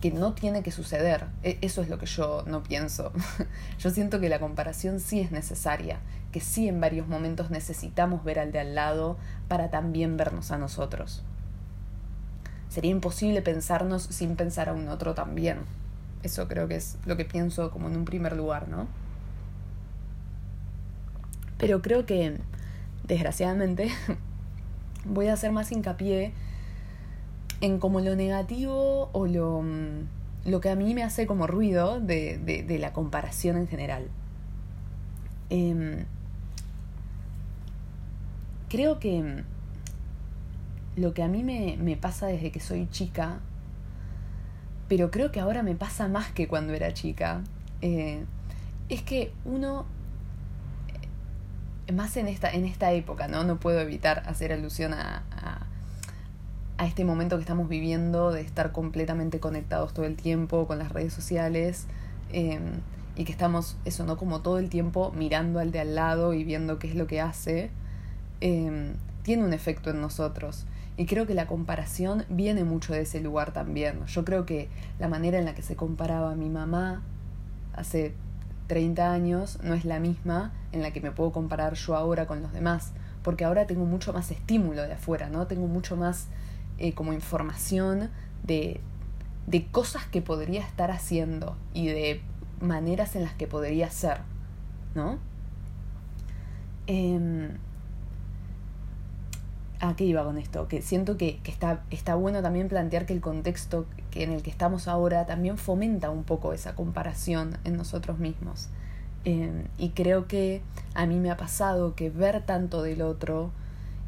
que 0.01 0.11
no 0.11 0.33
tiene 0.33 0.63
que 0.63 0.71
suceder. 0.71 1.25
Eso 1.43 1.81
es 1.81 1.89
lo 1.89 1.97
que 1.97 2.05
yo 2.05 2.43
no 2.45 2.63
pienso. 2.63 3.11
yo 3.79 3.89
siento 3.89 4.19
que 4.19 4.29
la 4.29 4.39
comparación 4.39 4.99
sí 4.99 5.19
es 5.19 5.31
necesaria, 5.31 5.99
que 6.31 6.39
sí 6.39 6.67
en 6.67 6.79
varios 6.79 7.07
momentos 7.07 7.49
necesitamos 7.49 8.23
ver 8.23 8.39
al 8.39 8.51
de 8.51 8.59
al 8.59 8.75
lado 8.75 9.17
para 9.47 9.69
también 9.69 10.17
vernos 10.17 10.51
a 10.51 10.57
nosotros. 10.57 11.23
Sería 12.69 12.91
imposible 12.91 13.41
pensarnos 13.41 14.03
sin 14.03 14.35
pensar 14.35 14.69
a 14.69 14.73
un 14.73 14.87
otro 14.89 15.15
también. 15.15 15.59
Eso 16.23 16.47
creo 16.47 16.67
que 16.67 16.75
es 16.75 16.97
lo 17.05 17.17
que 17.17 17.25
pienso 17.25 17.71
como 17.71 17.87
en 17.87 17.95
un 17.95 18.05
primer 18.05 18.35
lugar, 18.35 18.67
¿no? 18.67 18.87
Pero 21.57 21.81
creo 21.81 22.05
que, 22.05 22.37
desgraciadamente, 23.03 23.89
voy 25.05 25.27
a 25.27 25.33
hacer 25.33 25.51
más 25.51 25.71
hincapié 25.71 26.33
en 27.61 27.79
como 27.79 27.99
lo 28.01 28.15
negativo 28.15 29.09
o 29.13 29.27
lo, 29.27 29.61
mm, 29.61 30.49
lo 30.49 30.61
que 30.61 30.69
a 30.69 30.75
mí 30.75 30.93
me 30.93 31.03
hace 31.03 31.27
como 31.27 31.47
ruido 31.47 31.99
de, 31.99 32.37
de, 32.37 32.79
la 32.79 32.93
comparación 32.93 33.57
en 33.57 33.67
general. 33.67 34.07
Em, 35.49 36.05
creo 38.69 38.99
que 38.99 39.21
mm, 39.21 41.01
lo 41.01 41.13
que 41.13 41.23
a 41.23 41.27
mí 41.27 41.43
me, 41.43 41.77
me 41.77 41.97
pasa 41.97 42.27
desde 42.27 42.51
que 42.51 42.59
soy 42.59 42.87
chica, 42.89 43.39
pero 44.87 45.11
creo 45.11 45.31
que 45.31 45.39
ahora 45.39 45.63
me 45.63 45.75
pasa 45.75 46.07
más 46.07 46.31
que 46.31 46.47
cuando 46.47 46.73
era 46.73 46.93
chica, 46.93 47.41
eh, 47.81 48.23
es 48.89 49.01
que 49.01 49.31
uno 49.45 49.85
más 51.93 52.17
en 52.17 52.27
esta, 52.27 52.51
en 52.51 52.65
esta 52.65 52.91
época, 52.91 53.27
¿no? 53.27 53.43
No 53.43 53.59
puedo 53.59 53.79
evitar 53.79 54.23
hacer 54.25 54.51
alusión 54.51 54.93
a, 54.93 55.66
este 56.85 57.05
momento 57.05 57.37
que 57.37 57.41
estamos 57.41 57.67
viviendo 57.67 58.31
de 58.31 58.41
estar 58.41 58.71
completamente 58.71 59.39
conectados 59.39 59.93
todo 59.93 60.05
el 60.05 60.15
tiempo 60.15 60.67
con 60.67 60.77
las 60.77 60.91
redes 60.91 61.13
sociales 61.13 61.87
em, 62.31 62.81
y 63.15 63.23
que 63.23 63.31
estamos, 63.31 63.77
eso, 63.85 64.05
¿no? 64.05 64.17
Como 64.17 64.41
todo 64.41 64.59
el 64.59 64.69
tiempo 64.69 65.11
mirando 65.15 65.59
al 65.59 65.71
de 65.71 65.79
al 65.79 65.95
lado 65.95 66.33
y 66.33 66.43
viendo 66.43 66.77
qué 66.77 66.87
es 66.87 66.95
lo 66.95 67.07
que 67.07 67.19
hace, 67.19 67.71
em, 68.41 68.93
tiene 69.23 69.43
un 69.43 69.53
efecto 69.53 69.89
en 69.89 70.01
nosotros. 70.01 70.65
Y 70.97 71.05
creo 71.05 71.27
que 71.27 71.33
la 71.33 71.47
comparación 71.47 72.25
viene 72.29 72.63
mucho 72.63 72.93
de 72.93 73.01
ese 73.01 73.21
lugar 73.21 73.53
también. 73.53 74.05
Yo 74.05 74.25
creo 74.25 74.45
que 74.45 74.69
la 74.99 75.07
manera 75.07 75.37
en 75.39 75.45
la 75.45 75.55
que 75.55 75.61
se 75.61 75.75
comparaba 75.75 76.31
a 76.31 76.35
mi 76.35 76.49
mamá 76.49 77.01
hace 77.73 78.13
30 78.67 79.11
años 79.11 79.59
no 79.63 79.73
es 79.73 79.85
la 79.85 79.99
misma 79.99 80.51
en 80.71 80.81
la 80.81 80.91
que 80.91 81.01
me 81.01 81.11
puedo 81.11 81.31
comparar 81.31 81.73
yo 81.75 81.95
ahora 81.95 82.27
con 82.27 82.41
los 82.41 82.53
demás, 82.53 82.91
porque 83.23 83.45
ahora 83.45 83.65
tengo 83.65 83.85
mucho 83.85 84.13
más 84.13 84.31
estímulo 84.31 84.83
de 84.83 84.93
afuera, 84.93 85.29
¿no? 85.29 85.47
Tengo 85.47 85.67
mucho 85.67 85.95
más 85.95 86.27
eh, 86.77 86.93
como 86.93 87.13
información 87.13 88.09
de, 88.43 88.79
de 89.45 89.65
cosas 89.67 90.05
que 90.05 90.21
podría 90.21 90.61
estar 90.61 90.91
haciendo 90.91 91.55
y 91.73 91.87
de 91.87 92.21
maneras 92.61 93.15
en 93.15 93.23
las 93.23 93.33
que 93.33 93.47
podría 93.47 93.89
ser, 93.89 94.19
¿no? 94.95 95.19
Eh, 96.87 97.49
¿A 99.79 99.95
qué 99.95 100.05
iba 100.05 100.23
con 100.23 100.39
esto? 100.39 100.67
Que 100.67 100.81
siento 100.81 101.17
que, 101.17 101.37
que, 101.43 101.51
está, 101.51 101.83
está 101.91 102.15
bueno 102.15 102.41
también 102.41 102.67
plantear 102.67 103.05
que 103.05 103.13
el 103.13 103.21
contexto 103.21 103.85
que 104.09 104.23
en 104.23 104.31
el 104.31 104.41
que 104.41 104.49
estamos 104.49 104.87
ahora 104.87 105.27
también 105.27 105.57
fomenta 105.59 106.09
un 106.09 106.23
poco 106.23 106.53
esa 106.53 106.73
comparación 106.73 107.57
en 107.63 107.77
nosotros 107.77 108.17
mismos. 108.17 108.69
Em, 109.23 109.65
y 109.77 109.89
creo 109.89 110.27
que 110.27 110.61
a 110.95 111.05
mí 111.05 111.19
me 111.19 111.29
ha 111.29 111.37
pasado 111.37 111.93
que 111.95 112.09
ver 112.09 112.43
tanto 112.45 112.81
del 112.81 113.01
otro 113.01 113.51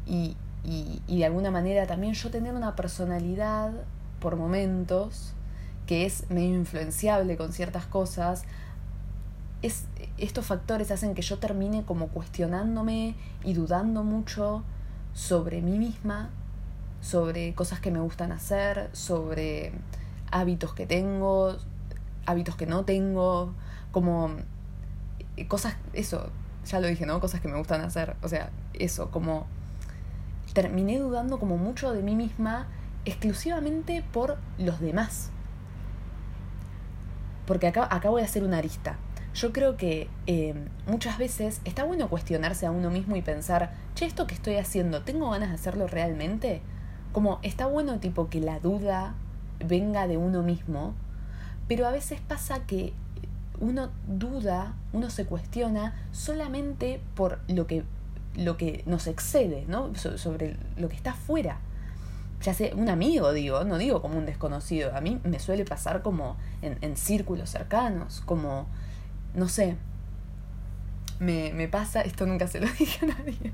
y, 0.06 0.36
y, 0.64 1.02
y 1.06 1.18
de 1.18 1.24
alguna 1.26 1.50
manera 1.50 1.86
también 1.86 2.14
yo 2.14 2.30
tener 2.30 2.54
una 2.54 2.76
personalidad 2.76 3.72
por 4.20 4.36
momentos 4.36 5.34
que 5.86 6.06
es 6.06 6.30
medio 6.30 6.54
influenciable 6.54 7.36
con 7.36 7.52
ciertas 7.52 7.86
cosas, 7.86 8.44
es, 9.62 9.86
estos 10.18 10.46
factores 10.46 10.90
hacen 10.90 11.14
que 11.14 11.22
yo 11.22 11.38
termine 11.38 11.84
como 11.84 12.08
cuestionándome 12.08 13.16
y 13.42 13.54
dudando 13.54 14.04
mucho 14.04 14.62
sobre 15.12 15.62
mí 15.62 15.78
misma, 15.78 16.30
sobre 17.00 17.54
cosas 17.54 17.80
que 17.80 17.90
me 17.90 17.98
gustan 17.98 18.32
hacer, 18.32 18.90
sobre 18.92 19.72
hábitos 20.30 20.74
que 20.74 20.86
tengo, 20.86 21.56
hábitos 22.26 22.54
que 22.56 22.66
no 22.66 22.84
tengo, 22.84 23.54
como 23.90 24.30
eh, 25.36 25.48
cosas, 25.48 25.74
eso, 25.92 26.30
ya 26.66 26.80
lo 26.80 26.86
dije, 26.86 27.06
¿no? 27.06 27.18
Cosas 27.20 27.40
que 27.40 27.48
me 27.48 27.58
gustan 27.58 27.80
hacer, 27.80 28.16
o 28.22 28.28
sea, 28.28 28.50
eso, 28.74 29.10
como 29.10 29.46
terminé 30.52 30.98
dudando 30.98 31.38
como 31.38 31.56
mucho 31.56 31.92
de 31.92 32.02
mí 32.02 32.14
misma 32.14 32.66
exclusivamente 33.04 34.04
por 34.12 34.38
los 34.58 34.80
demás. 34.80 35.30
Porque 37.46 37.66
acá, 37.66 37.88
acá 37.90 38.10
voy 38.10 38.22
a 38.22 38.24
hacer 38.24 38.44
una 38.44 38.58
arista. 38.58 38.98
Yo 39.34 39.52
creo 39.52 39.76
que 39.76 40.08
eh, 40.26 40.54
muchas 40.86 41.18
veces 41.18 41.60
está 41.64 41.84
bueno 41.84 42.08
cuestionarse 42.08 42.66
a 42.66 42.72
uno 42.72 42.90
mismo 42.90 43.16
y 43.16 43.22
pensar, 43.22 43.72
che, 43.94 44.06
esto 44.06 44.26
que 44.26 44.34
estoy 44.34 44.56
haciendo, 44.56 45.02
¿tengo 45.02 45.30
ganas 45.30 45.50
de 45.50 45.54
hacerlo 45.54 45.86
realmente? 45.86 46.62
Como 47.12 47.38
está 47.42 47.66
bueno 47.66 48.00
tipo 48.00 48.28
que 48.28 48.40
la 48.40 48.58
duda 48.58 49.14
venga 49.64 50.08
de 50.08 50.16
uno 50.16 50.42
mismo, 50.42 50.94
pero 51.68 51.86
a 51.86 51.90
veces 51.90 52.20
pasa 52.20 52.66
que 52.66 52.92
uno 53.60 53.90
duda, 54.08 54.74
uno 54.92 55.10
se 55.10 55.26
cuestiona 55.26 55.94
solamente 56.10 57.00
por 57.14 57.38
lo 57.46 57.66
que, 57.66 57.84
lo 58.36 58.56
que 58.56 58.82
nos 58.86 59.06
excede, 59.06 59.64
¿no? 59.68 59.94
sobre 59.94 60.56
lo 60.76 60.88
que 60.88 60.96
está 60.96 61.10
afuera. 61.12 61.58
Ya 62.42 62.54
sé, 62.54 62.72
un 62.74 62.88
amigo, 62.88 63.32
digo, 63.32 63.64
no 63.64 63.76
digo 63.76 64.00
como 64.00 64.16
un 64.16 64.24
desconocido. 64.24 64.96
A 64.96 65.00
mí 65.00 65.20
me 65.24 65.38
suele 65.38 65.64
pasar 65.64 66.02
como 66.02 66.36
en, 66.62 66.78
en 66.80 66.96
círculos 66.96 67.50
cercanos, 67.50 68.22
como 68.24 68.66
no 69.34 69.48
sé, 69.48 69.76
me, 71.18 71.52
me 71.52 71.68
pasa, 71.68 72.00
esto 72.00 72.26
nunca 72.26 72.48
se 72.48 72.60
lo 72.60 72.66
dije 72.78 73.06
a 73.06 73.08
nadie. 73.08 73.52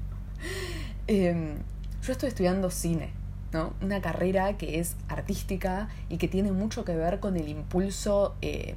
Em, 1.07 1.57
yo 2.03 2.13
estoy 2.13 2.29
estudiando 2.29 2.71
cine, 2.71 3.11
¿no? 3.53 3.75
Una 3.83 4.01
carrera 4.01 4.57
que 4.57 4.79
es 4.81 4.97
artística 5.09 5.89
y 6.09 6.19
que 6.19 6.29
tiene 6.29 6.53
mucho 6.53 6.85
que 6.85 6.95
ver 6.97 7.21
con 7.21 7.37
el 7.37 7.49
impulso, 7.49 8.37
eh, 8.41 8.77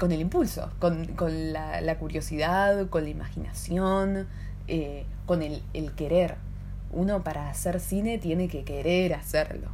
con 0.00 0.10
el 0.10 0.20
impulso, 0.20 0.70
con, 0.78 1.06
con 1.08 1.52
la, 1.52 1.80
la, 1.80 1.98
curiosidad, 1.98 2.88
con 2.88 3.04
la 3.04 3.10
imaginación, 3.10 4.26
eh, 4.74 5.04
con 5.26 5.42
el, 5.42 5.92
querer. 5.96 6.36
Uno 6.92 7.22
para 7.22 7.50
hacer 7.50 7.78
cine 7.78 8.16
tiene 8.16 8.48
que 8.48 8.64
querer 8.64 9.12
hacerlo. 9.12 9.68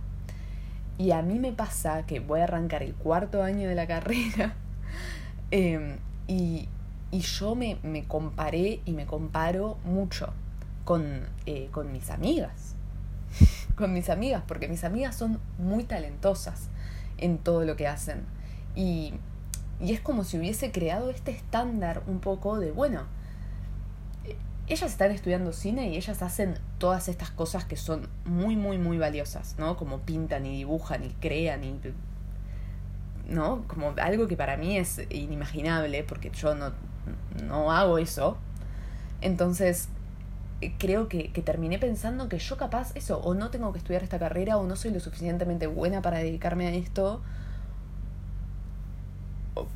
Y 0.98 1.12
a 1.12 1.22
mí 1.22 1.38
me 1.38 1.52
pasa 1.52 2.04
que 2.04 2.18
voy 2.18 2.40
a 2.40 2.44
arrancar 2.44 2.82
el 2.82 2.94
cuarto 2.96 3.44
año 3.44 3.68
de 3.68 3.76
la 3.76 3.86
carrera 3.86 4.56
eh, 5.52 5.98
y, 6.26 6.68
y 7.12 7.20
yo 7.20 7.54
me, 7.54 7.78
me, 7.84 8.08
comparé 8.08 8.80
y 8.84 8.90
me 8.90 9.06
comparo 9.06 9.78
mucho 9.84 10.32
con, 10.84 11.20
eh, 11.46 11.68
con 11.70 11.92
mis 11.92 12.10
amigas. 12.10 12.74
con 13.76 13.92
mis 13.92 14.10
amigas, 14.10 14.42
porque 14.48 14.66
mis 14.66 14.82
amigas 14.82 15.14
son 15.14 15.38
muy 15.58 15.84
talentosas 15.84 16.70
en 17.18 17.38
todo 17.38 17.64
lo 17.64 17.76
que 17.76 17.86
hacen. 17.86 18.24
Y, 18.74 19.14
y 19.80 19.92
es 19.92 20.00
como 20.00 20.24
si 20.24 20.38
hubiese 20.38 20.72
creado 20.72 21.10
este 21.10 21.30
estándar 21.30 22.02
un 22.08 22.18
poco 22.18 22.58
de, 22.58 22.72
bueno, 22.72 23.04
ellas 24.68 24.90
están 24.90 25.10
estudiando 25.10 25.52
cine 25.52 25.88
y 25.88 25.96
ellas 25.96 26.22
hacen 26.22 26.58
todas 26.78 27.08
estas 27.08 27.30
cosas 27.30 27.64
que 27.64 27.76
son 27.76 28.08
muy, 28.24 28.56
muy, 28.56 28.78
muy 28.78 28.98
valiosas, 28.98 29.56
¿no? 29.58 29.76
Como 29.76 30.00
pintan 30.00 30.46
y 30.46 30.56
dibujan 30.56 31.04
y 31.04 31.10
crean 31.20 31.64
y 31.64 31.74
¿no? 33.28 33.64
Como 33.66 33.94
algo 34.00 34.26
que 34.26 34.36
para 34.36 34.56
mí 34.56 34.76
es 34.76 35.00
inimaginable 35.10 36.04
porque 36.04 36.30
yo 36.30 36.54
no, 36.54 36.72
no 37.44 37.72
hago 37.72 37.98
eso. 37.98 38.36
Entonces, 39.20 39.88
eh, 40.60 40.74
creo 40.78 41.08
que, 41.08 41.32
que, 41.32 41.42
terminé 41.42 41.78
pensando 41.78 42.28
que 42.28 42.38
yo 42.38 42.56
capaz 42.56 42.92
eso, 42.94 43.18
o 43.20 43.34
no 43.34 43.50
tengo 43.50 43.72
que 43.72 43.78
estudiar 43.78 44.02
esta 44.02 44.18
carrera, 44.18 44.58
o 44.58 44.66
no 44.66 44.76
soy 44.76 44.92
lo 44.92 45.00
suficientemente 45.00 45.66
buena 45.66 46.02
para 46.02 46.18
dedicarme 46.18 46.66
a 46.68 46.72
esto, 46.72 47.22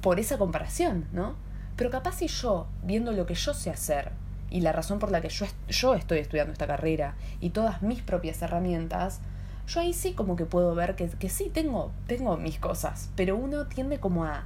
por 0.01 0.21
esa 0.21 0.39
comparación, 0.39 1.07
¿no? 1.13 1.35
Pero 1.77 1.91
capaz 1.91 2.17
si 2.17 2.29
yo, 2.29 2.69
viendo 2.85 3.13
lo 3.13 3.27
que 3.27 3.35
yo 3.35 3.55
sé 3.55 3.71
hacer, 3.71 4.13
y 4.53 4.61
la 4.61 4.73
razón 4.73 4.99
por 4.99 5.11
la 5.11 5.21
que 5.21 5.31
yo, 5.31 5.47
yo 5.69 5.95
estoy 5.95 6.19
estudiando 6.19 6.53
esta 6.53 6.67
carrera, 6.67 7.15
y 7.41 7.51
todas 7.51 7.83
mis 7.83 8.03
propias 8.03 8.43
herramientas, 8.43 9.21
yo 9.67 9.81
ahí 9.81 9.93
sí 9.95 10.13
como 10.13 10.37
que 10.37 10.45
puedo 10.45 10.75
ver 10.75 10.95
que, 10.95 11.09
que 11.09 11.29
sí, 11.29 11.51
tengo, 11.53 11.91
tengo 12.07 12.37
mis 12.37 12.59
cosas, 12.59 13.11
pero 13.17 13.37
uno 13.37 13.67
tiende 13.67 13.99
como 13.99 14.25
a, 14.25 14.45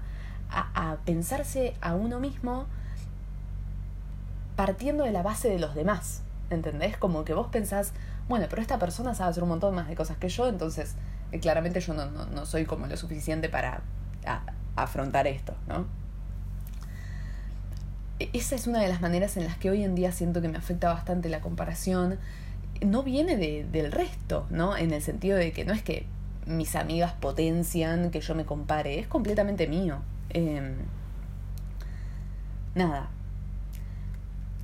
a, 0.48 0.92
a 0.92 0.96
pensarse 0.98 1.74
a 1.80 1.94
uno 1.94 2.20
mismo 2.20 2.66
partiendo 4.54 5.04
de 5.04 5.12
la 5.12 5.22
base 5.22 5.48
de 5.48 5.58
los 5.58 5.74
demás, 5.74 6.22
¿entendés? 6.50 6.96
Como 6.96 7.24
que 7.24 7.34
vos 7.34 7.48
pensás, 7.48 7.92
bueno, 8.28 8.46
pero 8.48 8.62
esta 8.62 8.78
persona 8.78 9.14
sabe 9.14 9.30
hacer 9.30 9.42
un 9.42 9.48
montón 9.50 9.74
más 9.74 9.88
de 9.88 9.96
cosas 9.96 10.16
que 10.18 10.28
yo, 10.28 10.46
entonces 10.46 10.94
eh, 11.32 11.40
claramente 11.40 11.80
yo 11.80 11.94
no, 11.94 12.06
no, 12.06 12.26
no, 12.26 12.46
soy 12.46 12.64
como 12.64 12.86
lo 12.86 12.96
suficiente 12.96 13.48
para 13.48 13.82
a, 14.24 14.42
afrontar 14.76 15.26
esto, 15.26 15.54
¿no? 15.66 15.86
Esa 18.18 18.54
es 18.54 18.66
una 18.66 18.80
de 18.80 18.88
las 18.88 19.00
maneras 19.00 19.36
en 19.36 19.44
las 19.44 19.58
que 19.58 19.70
hoy 19.70 19.84
en 19.84 19.94
día 19.94 20.10
siento 20.12 20.40
que 20.40 20.48
me 20.48 20.56
afecta 20.56 20.92
bastante 20.92 21.28
la 21.28 21.40
comparación 21.40 22.18
no 22.80 23.02
viene 23.02 23.36
de, 23.36 23.66
del 23.70 23.92
resto, 23.92 24.46
¿no? 24.50 24.76
En 24.76 24.92
el 24.92 25.02
sentido 25.02 25.36
de 25.36 25.52
que 25.52 25.64
no 25.64 25.72
es 25.72 25.82
que 25.82 26.06
mis 26.46 26.76
amigas 26.76 27.12
potencian 27.12 28.10
que 28.10 28.20
yo 28.20 28.34
me 28.34 28.44
compare, 28.44 28.98
es 28.98 29.06
completamente 29.06 29.66
mío. 29.66 29.98
Eh, 30.30 30.74
nada. 32.74 33.08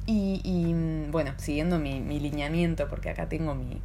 Y, 0.06 0.40
y, 0.44 1.10
bueno, 1.10 1.32
siguiendo 1.36 1.78
mi, 1.78 2.00
mi 2.00 2.20
lineamiento, 2.20 2.88
porque 2.88 3.10
acá 3.10 3.28
tengo 3.28 3.54
mi, 3.54 3.80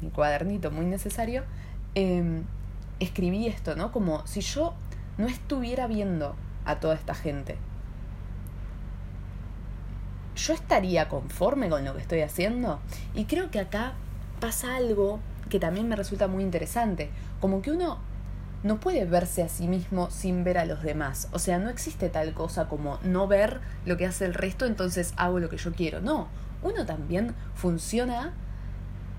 mi 0.00 0.10
cuadernito 0.10 0.70
muy 0.70 0.86
necesario, 0.86 1.42
eh, 1.94 2.42
escribí 3.00 3.46
esto, 3.46 3.76
¿no? 3.76 3.92
Como 3.92 4.26
si 4.26 4.40
yo 4.40 4.74
no 5.18 5.26
estuviera 5.26 5.86
viendo 5.86 6.36
a 6.64 6.80
toda 6.80 6.94
esta 6.94 7.14
gente. 7.14 7.56
¿Yo 10.36 10.52
estaría 10.52 11.08
conforme 11.08 11.68
con 11.68 11.84
lo 11.84 11.94
que 11.94 12.00
estoy 12.00 12.20
haciendo? 12.20 12.80
Y 13.14 13.24
creo 13.24 13.50
que 13.50 13.60
acá 13.60 13.92
pasa 14.40 14.76
algo 14.76 15.20
que 15.48 15.60
también 15.60 15.88
me 15.88 15.96
resulta 15.96 16.26
muy 16.26 16.42
interesante. 16.42 17.10
Como 17.40 17.62
que 17.62 17.70
uno 17.70 17.98
no 18.64 18.80
puede 18.80 19.04
verse 19.04 19.42
a 19.42 19.48
sí 19.48 19.68
mismo 19.68 20.10
sin 20.10 20.42
ver 20.42 20.58
a 20.58 20.64
los 20.64 20.82
demás. 20.82 21.28
O 21.32 21.38
sea, 21.38 21.58
no 21.58 21.68
existe 21.68 22.08
tal 22.08 22.32
cosa 22.32 22.66
como 22.66 22.98
no 23.02 23.28
ver 23.28 23.60
lo 23.84 23.96
que 23.96 24.06
hace 24.06 24.24
el 24.24 24.34
resto, 24.34 24.64
entonces 24.64 25.12
hago 25.16 25.38
lo 25.38 25.48
que 25.48 25.58
yo 25.58 25.72
quiero. 25.72 26.00
No, 26.00 26.28
uno 26.62 26.86
también 26.86 27.34
funciona 27.54 28.32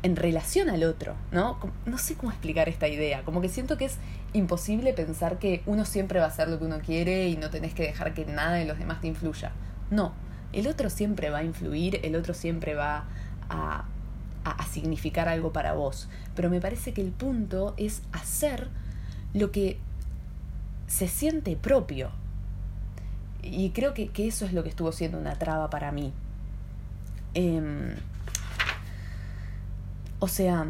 en 0.01 0.15
relación 0.15 0.69
al 0.69 0.83
otro, 0.83 1.15
¿no? 1.31 1.59
No 1.85 1.97
sé 1.97 2.15
cómo 2.15 2.31
explicar 2.31 2.69
esta 2.69 2.87
idea, 2.87 3.23
como 3.23 3.39
que 3.41 3.49
siento 3.49 3.77
que 3.77 3.85
es 3.85 3.97
imposible 4.33 4.93
pensar 4.93 5.39
que 5.39 5.63
uno 5.65 5.85
siempre 5.85 6.19
va 6.19 6.25
a 6.25 6.29
hacer 6.29 6.47
lo 6.47 6.59
que 6.59 6.65
uno 6.65 6.79
quiere 6.79 7.27
y 7.27 7.37
no 7.37 7.49
tenés 7.49 7.73
que 7.73 7.83
dejar 7.83 8.13
que 8.13 8.25
nada 8.25 8.53
de 8.53 8.65
los 8.65 8.77
demás 8.77 8.99
te 9.01 9.07
influya. 9.07 9.51
No, 9.89 10.13
el 10.53 10.67
otro 10.67 10.89
siempre 10.89 11.29
va 11.29 11.39
a 11.39 11.43
influir, 11.43 11.99
el 12.03 12.15
otro 12.15 12.33
siempre 12.33 12.75
va 12.75 13.05
a, 13.49 13.85
a 14.43 14.65
significar 14.65 15.27
algo 15.27 15.51
para 15.51 15.73
vos, 15.73 16.07
pero 16.35 16.49
me 16.49 16.61
parece 16.61 16.93
que 16.93 17.01
el 17.01 17.11
punto 17.11 17.73
es 17.77 18.01
hacer 18.11 18.69
lo 19.33 19.51
que 19.51 19.77
se 20.87 21.07
siente 21.07 21.55
propio. 21.55 22.09
Y 23.41 23.69
creo 23.71 23.93
que, 23.93 24.09
eso 24.17 24.45
es 24.45 24.53
lo 24.53 24.63
que 24.63 24.69
estuvo 24.69 24.91
siendo 24.91 25.19
una 25.19 25.35
traba 25.37 25.69
para 25.69 25.91
mí. 25.91 26.13
Em, 27.33 27.95
o 30.19 30.27
sea, 30.27 30.65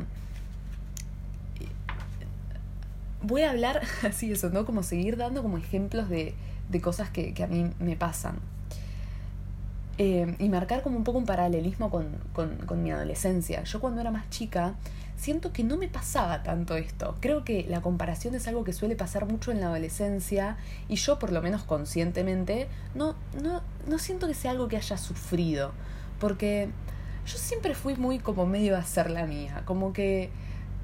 voy 3.21 3.43
a 3.43 3.51
hablar 3.51 3.81
así 4.03 4.31
eso, 4.31 4.49
¿no? 4.49 4.65
Como 4.65 4.83
seguir 4.83 5.15
dando 5.15 5.41
como 5.41 5.57
ejemplos 5.57 6.09
de, 6.09 6.33
de 6.69 6.81
cosas 6.81 7.09
que, 7.09 7.33
que, 7.33 7.43
a 7.43 7.47
mí 7.47 7.71
me 7.79 7.95
pasan. 7.95 8.39
Em, 9.97 10.35
y 10.39 10.49
marcar 10.49 10.81
como 10.81 10.97
un 10.97 11.05
poco 11.05 11.19
un 11.19 11.25
paralelismo 11.25 11.89
con, 11.89 12.09
con, 12.33 12.57
con 12.65 12.83
mi 12.83 12.91
adolescencia. 12.91 13.63
Yo 13.63 13.79
cuando 13.79 14.01
era 14.01 14.11
más 14.11 14.29
chica 14.29 14.75
siento 15.15 15.53
que 15.53 15.63
no 15.63 15.77
me 15.77 15.87
pasaba 15.87 16.43
tanto 16.43 16.75
esto. 16.75 17.15
Creo 17.21 17.45
que 17.45 17.65
la 17.69 17.81
comparación 17.81 18.35
es 18.35 18.45
algo 18.49 18.65
que 18.65 18.73
suele 18.73 18.97
pasar 18.97 19.25
mucho 19.25 19.51
en 19.51 19.61
la 19.61 19.67
adolescencia 19.67 20.57
y 20.89 20.95
yo 20.95 21.17
por 21.17 21.31
lo 21.31 21.41
menos 21.41 21.63
conscientemente 21.63 22.67
no, 22.93 23.15
no, 23.41 23.61
no 23.87 23.97
siento 23.97 24.27
que 24.27 24.33
sea 24.33 24.51
algo 24.51 24.67
que 24.67 24.75
haya 24.75 24.97
sufrido. 24.97 25.71
Porque 26.19 26.69
yo 27.25 27.37
siempre 27.37 27.73
fui 27.73 27.95
muy 27.95 28.19
como 28.19 28.45
medio 28.45 28.75
a 28.75 28.79
hacer 28.79 29.09
la 29.09 29.25
mía. 29.25 29.63
Como 29.65 29.93
que, 29.93 30.29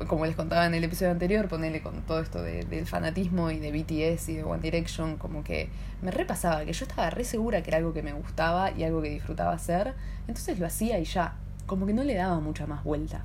como 0.08 0.26
les 0.26 0.36
contaba 0.36 0.66
en 0.66 0.74
el 0.74 0.84
episodio 0.84 1.12
anterior, 1.12 1.48
ponerle 1.48 1.82
con 1.82 2.02
todo 2.02 2.20
esto 2.20 2.42
de, 2.42 2.66
del 2.66 2.86
fanatismo 2.86 3.52
y 3.52 3.60
de 3.60 3.72
BTS 3.72 4.30
y 4.30 4.36
de 4.36 4.44
One 4.44 4.62
Direction, 4.62 5.18
como 5.18 5.44
que 5.44 5.70
me 6.02 6.12
repasaba 6.12 6.66
que 6.66 6.74
yo 6.74 6.86
estaba 6.86 7.10
re 7.10 7.24
segura 7.24 7.62
que 7.62 7.70
era 7.70 7.78
algo 7.78 7.94
que 7.94 8.02
me 8.02 8.14
gustaba 8.14 8.72
y 8.72 8.84
algo 8.84 9.02
que 9.02 9.10
disfrutaba 9.10 9.54
hacer. 9.54 9.94
Entonces 10.28 10.60
lo 10.60 10.66
hacía 10.66 11.00
y 11.00 11.06
ya. 11.06 11.36
Como 11.66 11.86
que 11.86 11.94
no 11.94 12.04
le 12.04 12.16
daba 12.16 12.40
mucha 12.40 12.66
más 12.68 12.84
vuelta. 12.84 13.24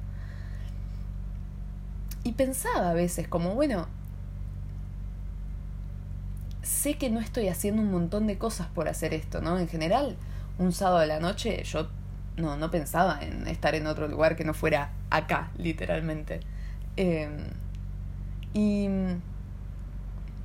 Y 2.23 2.33
pensaba 2.33 2.91
a 2.91 2.95
veces 2.95 3.29
como, 3.29 3.55
bueno, 3.55 3.87
sé 6.63 6.99
que 6.99 7.11
no 7.11 7.21
estoy 7.21 7.49
haciendo 7.49 7.83
un 7.83 7.91
montón 7.91 8.27
de 8.27 8.39
cosas 8.39 8.67
por 8.67 8.89
hacer 8.89 9.15
esto, 9.15 9.41
¿no? 9.41 9.59
En 9.59 9.69
general, 9.69 10.17
un 10.59 10.73
sábado 10.73 10.99
de 10.99 11.07
la 11.07 11.21
noche 11.21 11.63
yo 11.65 11.89
no, 12.37 12.57
no 12.57 12.71
pensaba 12.71 13.21
en 13.23 13.47
estar 13.47 13.75
en 13.75 13.87
otro 13.87 14.09
lugar 14.09 14.37
que 14.37 14.45
no 14.45 14.55
fuera 14.55 14.91
acá, 15.11 15.51
literalmente. 15.57 16.41
Em, 16.97 17.37
y, 18.55 18.89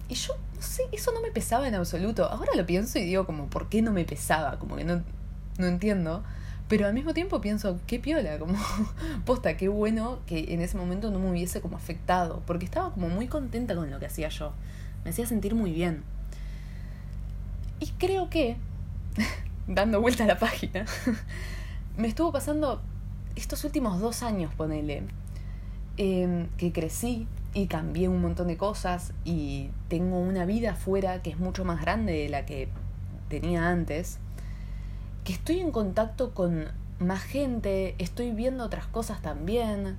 y 0.10 0.16
yo, 0.16 0.36
no 0.56 0.62
sé, 0.62 0.84
eso 0.92 1.12
no 1.12 1.22
me 1.22 1.32
pesaba 1.32 1.68
en 1.68 1.76
absoluto. 1.76 2.26
Ahora 2.26 2.52
lo 2.56 2.66
pienso 2.66 3.00
y 3.00 3.06
digo 3.06 3.26
como, 3.26 3.48
¿por 3.50 3.70
qué 3.70 3.82
no 3.82 3.92
me 3.92 4.06
pesaba? 4.06 4.60
Como 4.60 4.76
que 4.76 4.84
no, 4.84 5.02
no 5.58 5.68
entiendo. 5.68 6.24
Pero 6.68 6.88
al 6.88 6.94
mismo 6.94 7.14
tiempo 7.14 7.42
pienso, 7.42 7.80
qué 7.86 8.00
piola, 8.00 8.40
como 8.40 8.58
posta, 9.26 9.58
qué 9.58 9.68
bueno 9.68 10.20
que 10.26 10.54
en 10.54 10.62
ese 10.62 10.78
momento 10.78 11.12
no 11.12 11.20
me 11.20 11.30
hubiese 11.30 11.60
como 11.60 11.76
afectado, 11.76 12.42
porque 12.46 12.64
estaba 12.64 12.94
como 12.94 13.10
muy 13.10 13.28
contenta 13.28 13.76
con 13.76 13.92
lo 13.92 14.00
que 14.00 14.06
hacía 14.06 14.30
yo. 14.30 14.54
Me 15.04 15.10
hacía 15.10 15.26
sentir 15.26 15.54
muy 15.54 15.74
bien. 15.74 16.04
Y 17.82 17.88
creo 17.98 18.30
que, 18.30 18.56
dando 19.68 20.00
vuelta 20.00 20.24
a 20.24 20.28
la 20.28 20.40
página, 20.40 20.86
me 21.98 22.08
estuvo 22.08 22.32
pasando 22.32 22.82
estos 23.36 23.64
últimos 23.66 24.00
dos 24.00 24.24
años, 24.24 24.54
ponele, 24.54 25.04
em, 25.98 26.48
que 26.58 26.72
crecí 26.72 27.28
y 27.54 27.68
cambié 27.68 28.08
un 28.08 28.22
montón 28.22 28.48
de 28.48 28.58
cosas 28.58 29.14
y 29.26 29.70
tengo 29.88 30.20
una 30.20 30.46
vida 30.46 30.72
afuera 30.72 31.22
que 31.22 31.32
es 31.32 31.40
mucho 31.40 31.66
más 31.66 31.82
grande 31.82 32.14
de 32.14 32.30
la 32.30 32.46
que 32.46 32.70
tenía 33.30 33.70
antes 33.70 34.20
que 35.24 35.34
estoy 35.34 35.60
en 35.60 35.72
contacto 35.72 36.34
con 36.34 36.68
más 37.00 37.22
gente, 37.24 37.96
estoy 37.98 38.32
viendo 38.32 38.64
otras 38.64 38.88
cosas 38.88 39.22
también, 39.22 39.98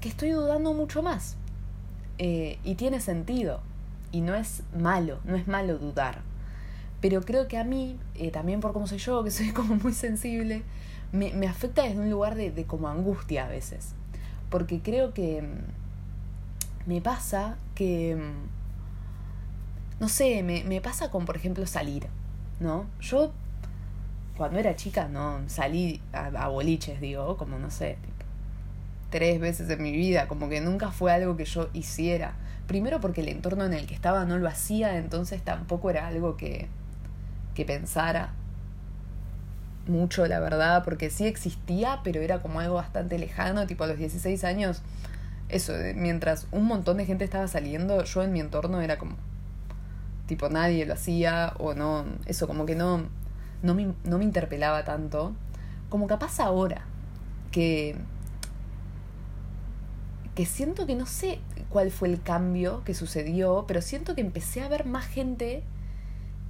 que 0.00 0.08
estoy 0.08 0.30
dudando 0.30 0.72
mucho 0.72 1.02
más. 1.02 1.36
Eh, 2.18 2.58
y 2.64 2.74
tiene 2.76 3.00
sentido. 3.00 3.60
Y 4.12 4.20
no 4.20 4.34
es 4.34 4.62
malo, 4.78 5.18
no 5.24 5.36
es 5.36 5.48
malo 5.48 5.78
dudar. 5.78 6.22
Pero 7.00 7.22
creo 7.22 7.48
que 7.48 7.58
a 7.58 7.64
mí, 7.64 7.98
eh, 8.14 8.30
también 8.30 8.60
por 8.60 8.72
cómo 8.72 8.86
soy 8.86 8.98
yo, 8.98 9.24
que 9.24 9.30
soy 9.30 9.50
como 9.52 9.76
muy 9.76 9.92
sensible, 9.92 10.62
me, 11.12 11.32
me 11.32 11.46
afecta 11.46 11.82
desde 11.82 11.98
un 11.98 12.10
lugar 12.10 12.34
de, 12.34 12.50
de, 12.50 12.64
como 12.64 12.88
angustia 12.88 13.46
a 13.46 13.48
veces. 13.48 13.94
Porque 14.54 14.78
creo 14.78 15.12
que 15.12 15.42
mm, 15.42 16.88
me 16.88 17.00
pasa 17.00 17.56
que, 17.74 18.14
mm, 18.14 19.98
no 19.98 20.08
sé, 20.08 20.44
me, 20.44 20.62
me 20.62 20.80
pasa 20.80 21.10
con, 21.10 21.24
por 21.24 21.34
ejemplo, 21.34 21.66
salir, 21.66 22.06
¿no? 22.60 22.86
Yo 23.00 23.32
cuando 24.36 24.60
era 24.60 24.76
chica 24.76 25.08
no 25.08 25.40
salí 25.48 26.00
a, 26.12 26.46
boliches, 26.46 27.00
digo, 27.00 27.36
como 27.36 27.58
no 27.58 27.68
sé, 27.72 27.98
tres 29.10 29.40
veces 29.40 29.68
en 29.68 29.82
mi 29.82 29.90
vida, 29.90 30.28
como 30.28 30.48
que 30.48 30.60
nunca 30.60 30.92
fue 30.92 31.10
algo 31.10 31.36
que 31.36 31.46
yo 31.46 31.68
hiciera. 31.72 32.36
Primero 32.68 33.00
porque 33.00 33.22
el 33.22 33.30
entorno 33.30 33.64
en 33.64 33.72
el 33.72 33.88
que 33.88 33.94
estaba 33.94 34.24
no 34.24 34.38
lo 34.38 34.46
hacía, 34.46 34.98
entonces 34.98 35.42
tampoco 35.42 35.90
era 35.90 36.06
algo 36.06 36.36
que, 36.36 36.68
que 37.56 37.64
pensara 37.64 38.34
mucho, 39.86 40.26
la 40.26 40.40
verdad, 40.40 40.84
porque 40.84 41.10
sí 41.10 41.26
existía, 41.26 42.00
pero 42.04 42.20
era 42.20 42.40
como 42.40 42.60
algo 42.60 42.74
bastante 42.74 43.18
lejano, 43.18 43.66
tipo 43.66 43.84
a 43.84 43.86
los 43.86 43.98
16 43.98 44.44
años, 44.44 44.82
eso, 45.48 45.74
mientras 45.94 46.46
un 46.52 46.64
montón 46.64 46.96
de 46.96 47.06
gente 47.06 47.24
estaba 47.24 47.46
saliendo, 47.48 48.02
yo 48.04 48.22
en 48.22 48.32
mi 48.32 48.40
entorno 48.40 48.80
era 48.80 48.98
como, 48.98 49.16
tipo 50.26 50.48
nadie 50.48 50.86
lo 50.86 50.94
hacía, 50.94 51.54
o 51.58 51.74
no, 51.74 52.04
eso, 52.26 52.46
como 52.46 52.66
que 52.66 52.74
no, 52.74 53.08
no 53.62 53.74
me, 53.74 53.92
no 54.04 54.18
me 54.18 54.24
interpelaba 54.24 54.84
tanto, 54.84 55.34
como 55.88 56.06
capaz 56.06 56.40
ahora, 56.40 56.86
que, 57.50 57.96
que 60.34 60.46
siento 60.46 60.86
que 60.86 60.96
no 60.96 61.06
sé 61.06 61.38
cuál 61.68 61.90
fue 61.90 62.08
el 62.08 62.22
cambio 62.22 62.82
que 62.84 62.94
sucedió, 62.94 63.64
pero 63.68 63.80
siento 63.80 64.14
que 64.14 64.20
empecé 64.20 64.62
a 64.62 64.68
ver 64.68 64.86
más 64.86 65.06
gente 65.06 65.62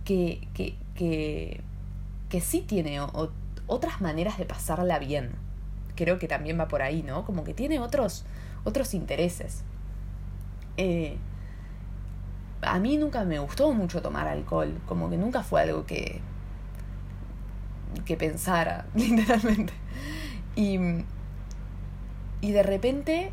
que, 0.04 0.48
que, 0.54 0.76
que, 0.94 1.60
que 2.34 2.40
sí 2.40 2.62
tiene 2.62 2.98
otras 3.68 4.00
maneras 4.00 4.38
de 4.38 4.44
pasarla 4.44 4.98
bien. 4.98 5.36
Creo 5.94 6.18
que 6.18 6.26
también 6.26 6.58
va 6.58 6.66
por 6.66 6.82
ahí, 6.82 7.04
¿no? 7.04 7.24
Como 7.24 7.44
que 7.44 7.54
tiene 7.54 7.78
otros, 7.78 8.24
otros 8.64 8.92
intereses. 8.92 9.62
Eh, 10.76 11.16
a 12.60 12.80
mí 12.80 12.96
nunca 12.96 13.24
me 13.24 13.38
gustó 13.38 13.72
mucho 13.72 14.02
tomar 14.02 14.26
alcohol, 14.26 14.80
como 14.84 15.08
que 15.08 15.16
nunca 15.16 15.44
fue 15.44 15.62
algo 15.62 15.86
que, 15.86 16.20
que 18.04 18.16
pensara, 18.16 18.86
literalmente. 18.96 19.72
Y, 20.56 20.80
y 22.40 22.50
de 22.50 22.62
repente 22.64 23.30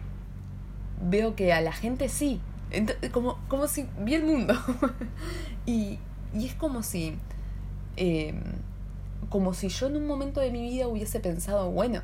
veo 1.02 1.36
que 1.36 1.54
a 1.54 1.62
la 1.62 1.72
gente 1.72 2.08
sí. 2.08 2.40
como, 3.12 3.40
como 3.48 3.66
si 3.66 3.88
vi 3.98 4.14
el 4.14 4.26
mundo. 4.26 4.54
y, 5.66 5.98
y 6.36 6.46
es 6.46 6.54
como 6.54 6.84
si. 6.84 7.18
Eh, 7.98 8.40
como 9.30 9.54
si 9.54 9.70
yo 9.70 9.88
en 9.88 9.98
un 9.98 10.08
momento 10.08 10.40
de 10.40 10.52
mi 10.52 10.62
vida 10.62 10.88
hubiese 10.88 11.20
pensado, 11.20 11.72
bueno, 11.72 12.02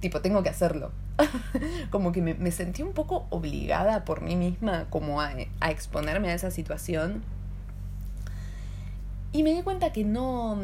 tipo, 0.00 0.20
tengo 0.20 0.42
que 0.42 0.48
hacerlo. 0.48 0.92
como 1.90 2.12
que 2.12 2.20
me, 2.20 2.34
me, 2.34 2.50
sentí 2.50 2.82
un 2.82 2.92
poco 2.92 3.26
obligada 3.30 4.04
por 4.04 4.20
mí 4.20 4.36
misma 4.36 4.86
como 4.90 5.22
a, 5.22 5.32
a 5.60 5.70
exponerme 5.70 6.30
a 6.30 6.34
esa 6.34 6.50
situación. 6.50 7.22
Y 9.32 9.42
me 9.42 9.54
di 9.54 9.62
cuenta 9.62 9.92
que 9.92 10.04
no, 10.04 10.58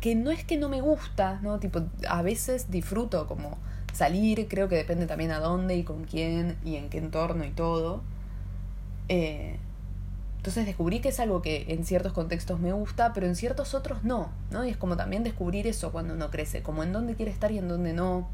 que 0.00 0.14
no 0.14 0.30
es 0.30 0.44
que 0.44 0.56
no 0.56 0.68
me 0.68 0.80
gusta, 0.80 1.40
¿no? 1.42 1.58
Tipo, 1.58 1.82
a 2.08 2.22
veces 2.22 2.70
disfruto 2.70 3.26
como 3.26 3.58
salir, 3.92 4.46
creo 4.48 4.68
que 4.68 4.76
depende 4.76 5.06
también 5.06 5.32
a 5.32 5.40
dónde 5.40 5.76
y 5.76 5.82
con 5.82 6.04
quién 6.04 6.56
y 6.64 6.76
en 6.76 6.90
qué 6.90 6.98
entorno 6.98 7.44
y 7.44 7.50
todo. 7.50 8.02
Eh, 9.08 9.58
entonces 10.46 10.66
descubrí 10.66 11.00
que 11.00 11.08
es 11.08 11.18
algo 11.18 11.42
que 11.42 11.64
en 11.70 11.84
ciertos 11.84 12.12
contextos 12.12 12.60
me 12.60 12.72
gusta, 12.72 13.12
pero 13.12 13.26
en 13.26 13.34
ciertos 13.34 13.74
otros 13.74 14.04
no, 14.04 14.30
¿no? 14.52 14.64
Y 14.64 14.70
es 14.70 14.76
como 14.76 14.96
también 14.96 15.24
descubrir 15.24 15.66
eso 15.66 15.90
cuando 15.90 16.14
uno 16.14 16.30
crece, 16.30 16.62
como 16.62 16.84
en 16.84 16.92
dónde 16.92 17.16
quiere 17.16 17.32
estar 17.32 17.50
y 17.50 17.58
en 17.58 17.66
dónde 17.66 17.92
no. 17.92 18.28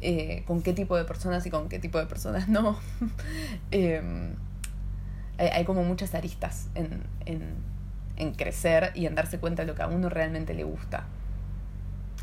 eh, 0.00 0.42
con 0.44 0.60
qué 0.62 0.72
tipo 0.72 0.96
de 0.96 1.04
personas 1.04 1.46
y 1.46 1.50
con 1.50 1.68
qué 1.68 1.78
tipo 1.78 2.00
de 2.00 2.06
personas 2.06 2.48
no. 2.48 2.80
Em, 3.70 4.34
hay, 5.38 5.64
como 5.64 5.84
muchas 5.84 6.16
aristas 6.16 6.66
en, 6.74 7.04
en, 8.16 8.32
crecer 8.34 8.90
y 8.96 9.06
en 9.06 9.14
darse 9.14 9.38
cuenta 9.38 9.62
de 9.62 9.68
lo 9.68 9.76
que 9.76 9.82
a 9.82 9.86
uno 9.86 10.08
realmente 10.08 10.54
le 10.54 10.64
gusta. 10.64 11.04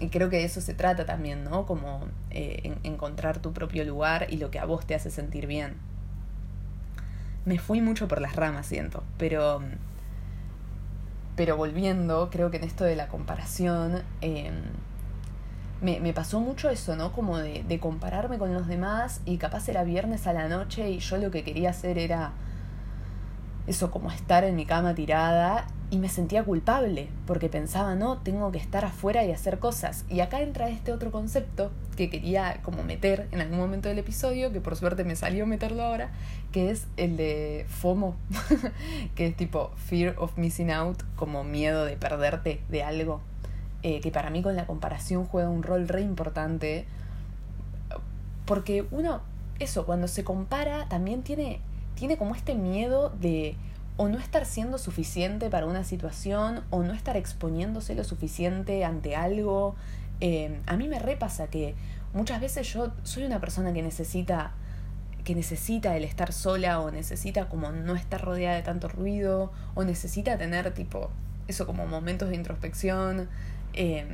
Y 0.02 0.10
creo 0.10 0.30
que 0.30 0.36
de 0.36 0.44
eso 0.44 0.60
se 0.60 0.74
trata 0.74 1.06
también, 1.06 1.46
¿no? 1.46 1.66
Como 1.66 2.10
eh, 2.30 2.76
encontrar 2.84 3.40
tu 3.40 3.54
propio 3.54 3.86
lugar 3.86 4.28
y 4.30 4.36
lo 4.36 4.52
que 4.52 4.60
a 4.60 4.66
vos 4.66 4.86
te 4.86 4.96
hace 4.96 5.10
sentir 5.10 5.48
bien. 5.48 5.78
Me 7.46 7.58
fui 7.58 7.82
mucho 7.82 8.08
por 8.08 8.22
las 8.22 8.36
ramas, 8.36 8.66
siento, 8.66 9.04
pero 9.18 9.62
pero 11.36 11.56
volviendo, 11.56 12.30
creo 12.30 12.52
que 12.52 12.58
en 12.58 12.66
esto 12.66 12.84
de 12.84 12.98
la 12.98 13.08
comparación, 13.08 14.04
em, 14.20 14.56
me, 15.82 16.02
me, 16.02 16.12
pasó 16.12 16.42
mucho 16.42 16.70
eso, 16.70 16.98
¿no? 16.98 17.14
Como 17.14 17.38
de, 17.38 17.64
de, 17.64 17.80
compararme 17.80 18.38
con 18.38 18.54
los 18.54 18.68
demás 18.68 19.22
y 19.24 19.38
capaz 19.38 19.70
era 19.70 19.86
viernes 19.86 20.28
a 20.28 20.34
la 20.34 20.50
noche 20.50 20.90
y 20.90 21.00
yo 21.00 21.16
lo 21.16 21.32
que 21.32 21.46
quería 21.46 21.70
hacer 21.70 21.98
era 21.98 22.34
eso, 23.68 23.90
como 23.90 24.12
estar 24.12 24.44
en 24.44 24.58
mi 24.58 24.66
cama 24.66 24.96
tirada 24.96 25.66
y 25.92 25.98
me 25.98 26.10
sentía 26.10 26.44
culpable 26.44 27.08
porque 27.26 27.50
pensaba, 27.50 27.96
no, 27.96 28.20
tengo 28.20 28.52
que 28.52 28.60
estar 28.60 28.86
afuera 28.86 29.24
y 29.24 29.32
hacer 29.32 29.60
cosas. 29.60 30.06
Y 30.10 30.20
acá 30.20 30.42
entra 30.42 30.70
este 30.70 30.92
otro 30.92 31.12
concepto 31.12 31.72
que 31.98 32.10
quería 32.10 32.60
como 32.62 32.84
meter 32.84 33.28
en 33.32 33.42
algún 33.42 33.58
momento 33.58 33.90
del 33.90 33.98
episodio, 33.98 34.52
que 34.52 34.62
por 34.62 34.76
suerte 34.76 35.04
me 35.04 35.16
salió 35.16 35.48
meterlo 35.48 35.84
ahora, 35.84 36.12
que 36.52 36.70
es 36.70 36.86
el 36.98 37.18
de 37.18 37.66
FOMO, 37.68 38.16
que 39.16 39.28
es 39.28 39.36
tipo 39.36 39.72
Fear 39.76 40.16
of 40.20 40.38
Missing 40.38 40.72
Out, 40.72 41.04
como 41.16 41.44
miedo 41.44 41.86
de 41.86 41.98
perderte 41.98 42.62
de 42.70 42.84
algo, 42.84 43.22
eh, 43.82 44.00
que 44.00 44.12
para 44.12 44.30
mí 44.30 44.44
con 44.44 44.56
la 44.56 44.68
comparación 44.68 45.26
juega 45.26 45.50
un 45.50 45.64
rol 45.64 45.88
re 45.88 46.02
importante, 46.02 46.86
porque 48.46 48.86
uno, 48.92 49.22
eso, 49.58 49.86
cuando 49.86 50.08
se 50.08 50.24
compara 50.24 50.88
también 50.88 51.24
tiene, 51.24 51.62
tiene 51.96 52.18
como 52.18 52.36
este 52.36 52.54
miedo 52.54 53.10
de 53.10 53.56
o 54.02 54.08
no 54.08 54.18
estar 54.18 54.46
siendo 54.46 54.78
suficiente 54.78 55.50
para 55.50 55.66
una 55.66 55.84
situación 55.84 56.64
o 56.70 56.84
no 56.84 56.94
estar 56.94 57.18
exponiéndose 57.18 57.96
lo 57.96 58.06
suficiente 58.06 58.86
ante 58.86 59.18
algo. 59.18 59.76
Eh, 60.22 60.62
a 60.68 60.78
mí 60.78 60.88
me 60.88 61.00
repasa 61.00 61.48
que 61.48 61.76
muchas 62.14 62.40
veces 62.40 62.72
yo 62.72 62.94
soy 63.04 63.26
una 63.26 63.42
persona 63.42 63.74
que 63.74 63.82
necesita 63.82 64.54
que 65.26 65.36
necesita 65.36 65.98
el 65.98 66.06
estar 66.06 66.32
sola 66.32 66.80
o 66.80 66.92
necesita 66.92 67.50
como 67.50 67.74
no 67.74 67.96
estar 67.96 68.24
rodeada 68.24 68.56
de 68.56 68.62
tanto 68.62 68.88
ruido 68.88 69.52
o 69.76 69.84
necesita 69.84 70.38
tener 70.38 70.74
tipo 70.74 71.10
eso 71.50 71.68
como 71.68 71.86
momentos 71.86 72.30
de 72.30 72.38
introspección 72.38 73.28
eh, 73.74 74.08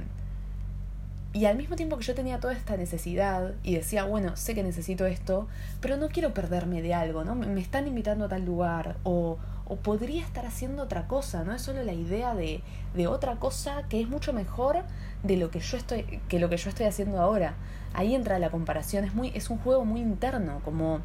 y 1.31 1.45
al 1.45 1.57
mismo 1.57 1.75
tiempo 1.75 1.97
que 1.97 2.03
yo 2.05 2.15
tenía 2.15 2.39
toda 2.39 2.53
esta 2.53 2.75
necesidad 2.75 3.53
y 3.61 3.75
decía, 3.75 4.05
bueno, 4.05 4.37
sé 4.37 4.55
que 4.55 4.63
necesito 4.63 5.05
esto, 5.05 5.47
pero 5.81 5.97
no 5.97 6.07
quiero 6.07 6.33
perderme 6.33 6.81
de 6.81 6.93
algo, 6.93 7.25
¿no? 7.25 7.35
Me 7.35 7.59
están 7.59 7.87
invitando 7.87 8.25
a 8.25 8.29
tal 8.29 8.45
lugar 8.45 8.95
o, 9.03 9.37
o 9.67 9.77
podría 9.77 10.23
estar 10.23 10.45
haciendo 10.45 10.83
otra 10.83 11.07
cosa, 11.07 11.43
¿no? 11.43 11.53
Es 11.53 11.61
solo 11.61 11.83
la 11.83 11.93
idea 11.93 12.35
de, 12.35 12.61
de 12.93 13.07
otra 13.07 13.37
cosa 13.37 13.83
que 13.89 13.99
es 13.99 14.07
mucho 14.07 14.31
mejor 14.31 14.83
de 15.23 15.37
lo 15.37 15.49
que 15.49 15.59
yo 15.59 15.77
estoy, 15.77 16.21
que 16.29 16.39
lo 16.39 16.49
que 16.49 16.57
yo 16.57 16.69
estoy 16.69 16.85
haciendo 16.85 17.19
ahora. 17.19 17.55
Ahí 17.93 18.13
entra 18.13 18.39
la 18.39 18.51
comparación, 18.51 19.05
es 19.05 19.13
muy, 19.13 19.31
es 19.33 19.49
un 19.49 19.57
juego 19.57 19.85
muy 19.85 20.01
interno, 20.01 20.59
como 20.63 21.01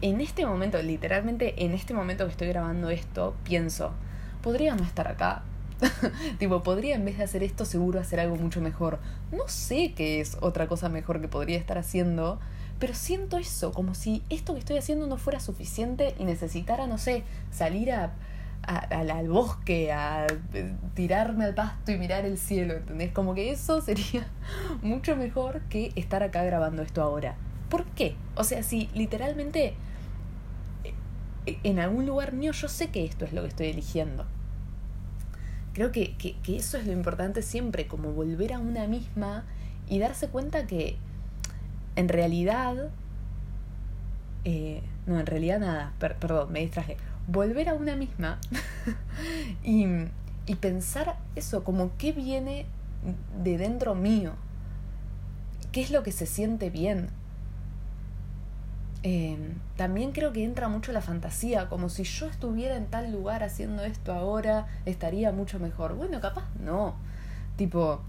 en 0.00 0.20
este 0.20 0.46
momento, 0.46 0.80
literalmente 0.80 1.64
en 1.64 1.72
este 1.72 1.92
momento 1.92 2.24
que 2.24 2.30
estoy 2.30 2.48
grabando 2.48 2.90
esto, 2.90 3.34
pienso, 3.44 3.92
podría 4.42 4.74
no 4.76 4.84
estar 4.84 5.08
acá. 5.08 5.42
tipo, 6.38 6.62
podría 6.62 6.96
en 6.96 7.04
vez 7.04 7.18
de 7.18 7.24
hacer 7.24 7.42
esto 7.42 7.64
seguro 7.64 8.00
hacer 8.00 8.20
algo 8.20 8.36
mucho 8.36 8.60
mejor. 8.60 8.98
No 9.32 9.48
sé 9.48 9.92
qué 9.94 10.20
es 10.20 10.36
otra 10.40 10.68
cosa 10.68 10.88
mejor 10.88 11.20
que 11.20 11.28
podría 11.28 11.58
estar 11.58 11.78
haciendo, 11.78 12.38
pero 12.78 12.94
siento 12.94 13.38
eso, 13.38 13.72
como 13.72 13.94
si 13.94 14.22
esto 14.30 14.54
que 14.54 14.60
estoy 14.60 14.78
haciendo 14.78 15.06
no 15.06 15.16
fuera 15.16 15.40
suficiente 15.40 16.14
y 16.18 16.24
necesitara, 16.24 16.86
no 16.86 16.98
sé, 16.98 17.24
salir 17.50 17.90
a, 17.92 18.12
al 18.62 19.28
bosque, 19.28 19.92
a 19.92 20.26
eh, 20.52 20.74
tirarme 20.94 21.44
al 21.44 21.54
pasto 21.54 21.90
y 21.90 21.96
mirar 21.96 22.24
el 22.24 22.38
cielo, 22.38 22.74
¿entendés? 22.74 23.12
Como 23.12 23.34
que 23.34 23.50
eso 23.50 23.80
sería 23.82 24.26
mucho 24.82 25.16
mejor 25.16 25.62
que 25.62 25.92
estar 25.96 26.22
acá 26.22 26.44
grabando 26.44 26.82
esto 26.82 27.02
ahora. 27.02 27.36
¿Por 27.68 27.84
qué? 27.86 28.14
O 28.36 28.44
sea, 28.44 28.62
si 28.62 28.88
literalmente 28.94 29.74
eh, 31.46 31.58
en 31.64 31.80
algún 31.80 32.06
lugar 32.06 32.32
mío 32.32 32.52
yo 32.52 32.68
sé 32.68 32.88
que 32.88 33.04
esto 33.04 33.24
es 33.24 33.32
lo 33.32 33.42
que 33.42 33.48
estoy 33.48 33.66
eligiendo. 33.68 34.26
Creo 35.72 35.90
que, 35.92 36.16
que, 36.16 36.36
que 36.42 36.56
eso 36.56 36.76
es 36.76 36.86
lo 36.86 36.92
importante 36.92 37.42
siempre, 37.42 37.86
como 37.86 38.12
volver 38.12 38.52
a 38.52 38.58
una 38.58 38.86
misma 38.86 39.44
y 39.88 39.98
darse 39.98 40.28
cuenta 40.28 40.66
que 40.66 40.96
en 41.98 42.08
realidad, 42.08 42.90
eh, 44.44 44.82
no, 45.06 45.18
en 45.18 45.26
realidad 45.26 45.58
nada, 45.58 45.92
perdón, 45.98 46.52
me 46.52 46.60
distraje. 46.60 46.96
Volver 47.26 47.68
a 47.68 47.74
una 47.74 47.96
misma 47.96 48.38
y, 49.64 49.84
y 50.46 50.54
pensar 50.54 51.16
eso, 51.34 51.64
como 51.64 51.90
qué 51.98 52.12
viene 52.12 52.66
de 53.42 53.58
dentro 53.58 53.96
mío, 53.96 54.34
qué 55.72 55.80
es 55.80 55.90
lo 55.90 56.04
que 56.04 56.12
se 56.12 56.26
siente 56.26 56.70
bien. 56.70 57.08
Em, 59.02 59.54
también 59.76 60.12
creo 60.12 60.32
que 60.32 60.44
entra 60.44 60.68
mucho 60.68 60.92
la 60.92 61.02
fantasía, 61.02 61.68
como 61.68 61.88
si 61.88 62.04
yo 62.04 62.26
estuviera 62.26 62.76
en 62.76 62.86
tal 62.86 63.10
lugar 63.10 63.42
haciendo 63.42 63.82
esto 63.82 64.12
ahora, 64.12 64.68
estaría 64.86 65.32
mucho 65.32 65.58
mejor. 65.58 65.96
Bueno, 65.96 66.20
capaz 66.20 66.44
no. 66.60 66.94
Tipo, 67.56 68.02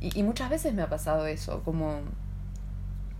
y, 0.00 0.18
y 0.18 0.24
muchas 0.24 0.50
veces 0.50 0.74
me 0.74 0.82
ha 0.82 0.88
pasado 0.88 1.28
eso, 1.28 1.62
como 1.62 2.00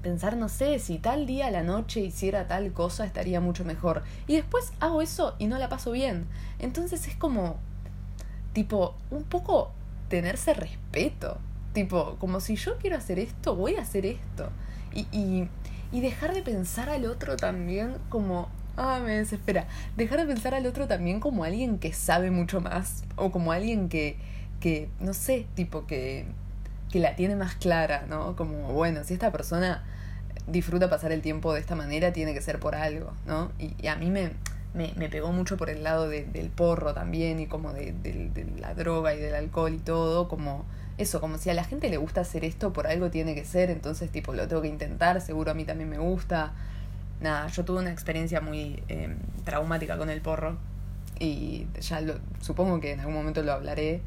pensar, 0.07 0.37
no 0.37 0.49
sé, 0.49 0.79
si 0.79 0.99
tal 0.99 1.27
día 1.27 1.49
a 1.49 1.51
la 1.51 1.65
noche 1.65 1.99
hiciera 1.99 2.47
tal 2.47 2.73
cosa 2.73 3.05
estaría 3.05 3.41
mucho 3.41 3.65
mejor. 3.65 4.05
Y 4.29 4.37
después 4.37 4.73
hago 4.79 5.03
eso 5.03 5.35
y 5.41 5.49
no 5.49 5.59
la 5.59 5.69
paso 5.69 5.91
bien. 5.91 6.27
Entonces 6.61 7.09
es 7.09 7.17
como, 7.17 7.57
tipo, 8.53 8.95
un 9.11 9.25
poco 9.25 9.73
tenerse 10.09 10.55
respeto. 10.55 11.39
Tipo, 11.73 12.17
como 12.21 12.39
si 12.39 12.55
yo 12.55 12.79
quiero 12.79 12.97
hacer 12.97 13.19
esto, 13.19 13.57
voy 13.57 13.75
a 13.75 13.83
hacer 13.83 14.07
esto. 14.07 14.51
Y, 14.95 15.09
y, 15.11 15.49
y 15.91 16.01
dejar 16.01 16.35
de 16.35 16.43
pensar 16.43 16.89
al 16.89 17.05
otro 17.05 17.37
también 17.37 17.97
como, 18.09 18.49
ah, 18.77 19.01
me 19.05 19.17
desespera. 19.17 19.67
Dejar 19.97 20.21
de 20.21 20.27
pensar 20.27 20.55
al 20.55 20.67
otro 20.67 20.87
también 20.87 21.19
como 21.19 21.43
alguien 21.43 21.81
que 21.81 21.93
sabe 21.93 22.31
mucho 22.31 22.61
más. 22.61 23.03
O 23.17 23.33
como 23.33 23.51
alguien 23.51 23.89
que, 23.89 24.19
que 24.61 24.89
no 25.01 25.15
sé, 25.15 25.49
tipo, 25.57 25.85
que, 25.85 26.27
que 26.93 27.01
la 27.01 27.17
tiene 27.17 27.35
más 27.35 27.57
clara, 27.57 28.07
¿no? 28.09 28.37
Como, 28.37 28.73
bueno, 28.73 29.03
si 29.03 29.15
esta 29.15 29.33
persona 29.33 29.85
disfruta 30.47 30.89
pasar 30.89 31.13
el 31.13 31.23
tiempo 31.23 31.53
de 31.53 31.61
esta 31.61 31.75
manera 31.75 32.13
tiene 32.13 32.35
que 32.35 32.41
ser 32.41 32.61
por 32.61 32.75
algo, 32.75 33.13
¿no? 33.27 33.51
Y, 33.59 33.87
a 33.87 33.97
mí 33.97 34.11
me, 34.11 34.31
me, 34.75 34.93
me, 34.97 35.09
pegó 35.09 35.33
mucho 35.33 35.57
por 35.57 35.71
el 35.71 35.83
lado 35.83 36.09
del 36.09 36.51
porro 36.55 36.95
también 36.95 37.41
y 37.41 37.47
como 37.47 37.73
de, 37.73 37.93
de, 37.93 38.47
la 38.59 38.75
droga 38.75 39.15
y 39.15 39.21
del 39.21 39.35
alcohol 39.35 39.75
y 39.75 39.79
todo, 39.79 40.29
como 40.29 40.65
eso, 40.99 41.21
como 41.21 41.39
si 41.39 41.51
a 41.51 41.55
la 41.55 41.65
gente 41.65 41.89
le 41.91 41.97
gusta 41.97 42.23
hacer 42.23 42.45
esto, 42.45 42.73
por 42.73 42.87
algo 42.87 43.11
tiene 43.11 43.35
que 43.35 43.45
ser, 43.45 43.71
entonces 43.71 44.11
tipo 44.11 44.33
lo 44.33 44.49
tengo 44.49 44.63
que 44.63 44.69
intentar, 44.69 45.21
seguro 45.21 45.51
a 45.51 45.55
mí 45.55 45.65
también 45.65 45.91
me 45.91 45.99
gusta. 45.99 46.53
Nada, 47.21 47.49
yo 47.49 47.65
tuve 47.65 47.81
una 47.81 47.91
experiencia 47.91 48.41
muy 48.41 48.83
em, 48.89 49.17
traumática 49.45 49.97
con 49.97 50.11
el 50.11 50.21
porro 50.21 50.59
y 51.19 51.67
ya 51.81 52.01
lo, 52.01 52.15
supongo 52.41 52.79
que 52.81 52.93
en 52.93 53.01
algún 53.01 53.15
momento 53.15 53.43
lo 53.43 53.53
hablaré. 53.53 54.03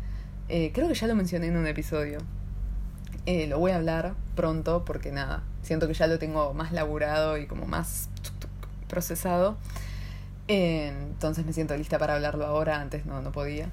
Eh, 0.48 0.72
creo 0.74 0.88
que 0.88 0.96
ya 0.96 1.08
lo 1.08 1.16
mencioné 1.16 1.48
en 1.48 1.58
un 1.58 1.68
episodio. 1.68 2.20
Eh, 3.32 3.46
lo 3.46 3.60
voy 3.60 3.74
a 3.74 3.76
hablar 3.76 4.16
pronto 4.36 4.84
porque 4.86 5.12
nada, 5.12 5.44
siento 5.62 5.88
que 5.88 5.94
ya 5.94 6.08
lo 6.08 6.18
tengo 6.18 6.52
más 6.56 6.72
laburado 6.72 7.38
y 7.38 7.46
como 7.46 7.68
más 7.68 8.10
procesado. 8.88 9.56
Eh, 10.48 10.88
entonces 10.88 11.46
me 11.46 11.54
siento 11.54 11.78
lista 11.78 12.00
para 12.00 12.16
hablarlo 12.16 12.48
ahora, 12.48 12.82
antes 12.82 13.06
no, 13.06 13.22
no 13.22 13.32
podía. 13.32 13.70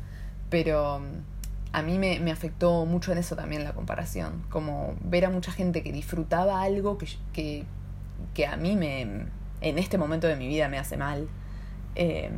Pero 0.50 0.98
mm, 1.00 1.04
a 1.72 1.80
mí 1.80 1.98
me, 1.98 2.20
me, 2.20 2.32
afectó 2.32 2.84
mucho 2.84 3.12
en 3.12 3.16
eso 3.16 3.34
también 3.34 3.64
la 3.64 3.72
comparación, 3.72 4.44
como 4.50 4.94
ver 5.00 5.24
a 5.24 5.30
mucha 5.30 5.52
gente 5.52 5.82
que 5.82 5.90
disfrutaba 5.90 6.60
algo 6.60 6.98
que, 6.98 7.06
que, 7.32 7.64
que 8.34 8.46
a 8.46 8.58
mí 8.58 8.76
me, 8.76 9.24
en 9.62 9.78
este 9.78 9.96
momento 9.96 10.26
de 10.26 10.36
mi 10.36 10.48
vida 10.48 10.68
me 10.68 10.76
hace 10.78 10.98
mal. 10.98 11.28
Eh, 11.94 12.30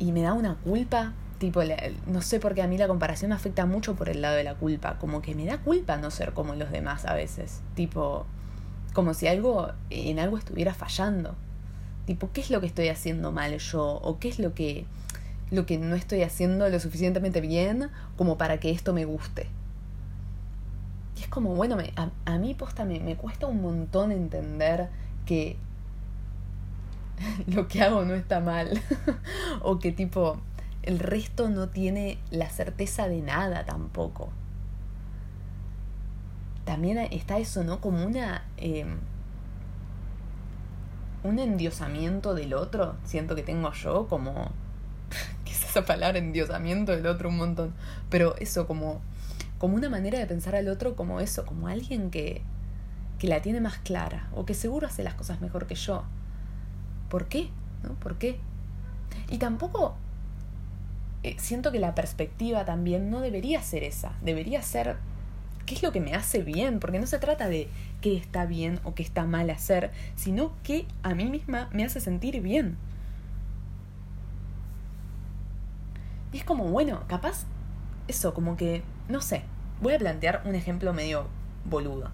y 0.00 0.10
me 0.10 0.22
da 0.22 0.32
una 0.32 0.56
culpa 0.56 1.12
Tipo, 1.38 1.60
no 2.06 2.22
sé 2.22 2.40
por 2.40 2.54
qué 2.54 2.62
a 2.62 2.66
mí 2.66 2.78
la 2.78 2.88
comparación 2.88 3.28
me 3.28 3.34
afecta 3.34 3.66
mucho 3.66 3.94
por 3.94 4.08
el 4.08 4.22
lado 4.22 4.36
de 4.36 4.44
la 4.44 4.54
culpa. 4.54 4.98
Como 4.98 5.20
que 5.20 5.34
me 5.34 5.44
da 5.44 5.58
culpa 5.58 5.96
no 5.98 6.10
ser 6.10 6.32
como 6.32 6.54
los 6.54 6.70
demás 6.70 7.04
a 7.04 7.14
veces. 7.14 7.60
Tipo, 7.74 8.26
como 8.94 9.12
si 9.12 9.26
algo 9.26 9.72
en 9.90 10.18
algo 10.18 10.38
estuviera 10.38 10.72
fallando. 10.72 11.34
Tipo, 12.06 12.30
¿qué 12.32 12.40
es 12.40 12.50
lo 12.50 12.60
que 12.60 12.66
estoy 12.66 12.88
haciendo 12.88 13.32
mal 13.32 13.58
yo? 13.58 14.00
¿O 14.02 14.18
qué 14.18 14.28
es 14.28 14.38
lo 14.38 14.54
que, 14.54 14.86
lo 15.50 15.66
que 15.66 15.76
no 15.76 15.94
estoy 15.94 16.22
haciendo 16.22 16.68
lo 16.68 16.80
suficientemente 16.80 17.40
bien 17.40 17.90
como 18.16 18.38
para 18.38 18.58
que 18.58 18.70
esto 18.70 18.94
me 18.94 19.04
guste? 19.04 19.48
Y 21.18 21.22
es 21.22 21.28
como, 21.28 21.54
bueno, 21.54 21.76
me, 21.76 21.92
a, 21.96 22.10
a 22.24 22.38
mí 22.38 22.54
posta 22.54 22.84
me, 22.84 23.00
me 23.00 23.16
cuesta 23.16 23.46
un 23.46 23.60
montón 23.60 24.12
entender 24.12 24.88
que 25.26 25.56
lo 27.46 27.68
que 27.68 27.82
hago 27.82 28.04
no 28.04 28.14
está 28.14 28.40
mal. 28.40 28.80
o 29.62 29.78
que 29.78 29.92
tipo, 29.92 30.38
el 30.86 31.00
resto 31.00 31.50
no 31.50 31.68
tiene 31.68 32.18
la 32.30 32.48
certeza 32.48 33.08
de 33.08 33.20
nada 33.20 33.64
tampoco. 33.66 34.30
también 36.64 36.98
está 36.98 37.38
eso, 37.38 37.62
¿no? 37.62 37.80
Como 37.80 38.04
una... 38.04 38.44
Em, 38.56 38.98
un 41.22 41.38
endiosamiento 41.38 42.34
del 42.34 42.54
otro, 42.54 42.96
siento 43.04 43.34
que 43.34 43.42
tengo 43.42 43.72
yo, 43.72 44.08
como... 44.08 44.50
¿Qué 45.44 45.52
es 45.52 45.64
esa 45.64 45.84
palabra? 45.84 46.18
Endiosamiento 46.18 46.92
del 46.92 47.06
otro 47.06 47.28
un 47.28 47.36
montón. 47.36 47.74
Pero 48.10 48.36
eso, 48.38 48.66
como, 48.66 49.00
como 49.58 49.76
una 49.76 49.88
manera 49.88 50.18
de 50.18 50.26
pensar 50.26 50.56
al 50.56 50.68
otro 50.68 50.96
como 50.96 51.20
eso, 51.20 51.46
como 51.46 51.68
alguien 51.68 52.10
que, 52.10 52.42
que 53.18 53.28
la 53.28 53.42
tiene 53.42 53.60
más 53.60 53.78
clara, 53.78 54.28
o 54.34 54.44
que 54.44 54.54
seguro 54.54 54.86
hace 54.88 55.04
las 55.04 55.14
cosas 55.14 55.40
mejor 55.40 55.66
que 55.66 55.76
yo. 55.76 56.04
¿Por 57.08 57.26
qué? 57.26 57.50
¿No? 57.84 57.94
¿Por 57.94 58.18
qué? 58.18 58.40
Y 59.28 59.38
tampoco 59.38 59.96
eh, 61.26 61.34
siento 61.40 61.72
que 61.72 61.80
la 61.80 61.96
perspectiva 61.96 62.64
también 62.64 63.10
no 63.10 63.20
debería 63.20 63.60
ser 63.60 63.82
esa, 63.82 64.12
debería 64.22 64.62
ser 64.62 64.96
qué 65.66 65.74
es 65.74 65.82
lo 65.82 65.90
que 65.90 65.98
me 65.98 66.14
hace 66.14 66.44
bien, 66.44 66.78
porque 66.78 67.00
no 67.00 67.06
se 67.08 67.18
trata 67.18 67.48
de 67.48 67.68
qué 68.00 68.16
está 68.16 68.46
bien 68.46 68.78
o 68.84 68.94
qué 68.94 69.02
está 69.02 69.24
mal 69.24 69.50
hacer, 69.50 69.90
sino 70.14 70.52
qué 70.62 70.86
a 71.02 71.16
mí 71.16 71.24
misma 71.24 71.68
me 71.72 71.82
hace 71.82 71.98
sentir 71.98 72.40
bien. 72.40 72.76
Y 76.32 76.38
es 76.38 76.44
como, 76.44 76.66
bueno, 76.66 77.02
capaz, 77.08 77.44
eso, 78.06 78.32
como 78.32 78.56
que, 78.56 78.84
no 79.08 79.20
sé, 79.20 79.42
voy 79.82 79.94
a 79.94 79.98
plantear 79.98 80.42
un 80.44 80.54
ejemplo 80.54 80.92
medio 80.92 81.26
boludo. 81.64 82.12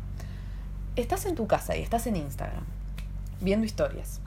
Estás 0.97 1.27
en 1.27 1.35
tu 1.35 1.47
casa 1.47 1.77
y 1.77 1.83
estás 1.83 2.07
en 2.07 2.17
Instagram, 2.17 2.65
viendo 3.43 3.67
historias, 3.67 4.23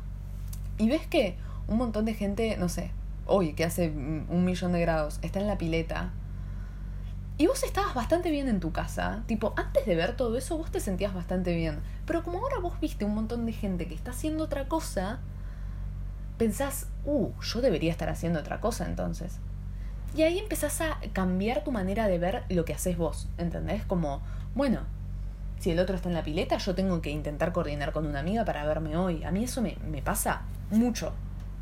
y 0.77 0.89
ves 0.89 1.07
que 1.07 1.37
un 1.67 1.77
montón 1.79 2.05
de 2.05 2.13
gente, 2.13 2.55
no 2.57 2.69
sé, 2.69 2.91
hoy 3.25 3.53
que 3.53 3.63
hace 3.63 3.89
un 3.89 4.43
millón 4.45 4.71
de 4.71 4.81
grados, 4.81 5.19
está 5.21 5.39
en 5.39 5.47
la 5.47 5.57
pileta 5.57 6.13
y 7.37 7.47
vos 7.47 7.63
estabas 7.63 7.93
bastante 7.93 8.31
bien 8.31 8.47
en 8.47 8.61
tu 8.61 8.71
casa, 8.71 9.23
tipo, 9.27 9.53
antes 9.57 9.85
de 9.85 9.95
ver 9.95 10.15
todo 10.15 10.37
eso 10.37 10.57
vos 10.57 10.71
te 10.71 10.79
sentías 10.79 11.13
bastante 11.13 11.53
bien. 11.53 11.81
Pero 12.05 12.23
como 12.23 12.39
ahora 12.39 12.59
vos 12.59 12.79
viste 12.79 13.03
un 13.03 13.13
montón 13.13 13.45
de 13.45 13.51
gente 13.51 13.87
que 13.87 13.93
está 13.93 14.11
haciendo 14.11 14.45
otra 14.45 14.69
cosa, 14.69 15.19
pensás, 16.37 16.87
uh, 17.03 17.31
yo 17.41 17.59
debería 17.59 17.91
estar 17.91 18.09
haciendo 18.09 18.39
otra 18.39 18.61
cosa 18.61 18.85
entonces. 18.85 19.39
Y 20.15 20.21
ahí 20.21 20.39
empezás 20.39 20.79
a 20.79 20.97
cambiar 21.11 21.65
tu 21.65 21.73
manera 21.73 22.07
de 22.07 22.19
ver 22.19 22.43
lo 22.47 22.63
que 22.63 22.73
haces 22.73 22.97
vos, 22.97 23.27
¿entendés? 23.37 23.83
Como, 23.83 24.21
bueno, 24.53 24.79
si 25.59 25.71
el 25.71 25.79
otro 25.79 25.97
está 25.97 26.07
en 26.07 26.15
la 26.15 26.23
pileta, 26.23 26.55
yo 26.57 26.73
tengo 26.73 27.01
que 27.01 27.09
intentar 27.09 27.51
coordinar 27.51 27.91
con 27.91 28.05
una 28.05 28.19
amiga 28.19 28.45
para 28.45 28.65
verme 28.65 28.95
hoy. 28.95 29.25
A 29.25 29.31
mí 29.31 29.43
eso 29.43 29.61
me, 29.61 29.75
me 29.89 30.01
pasa 30.01 30.43
mucho, 30.71 31.11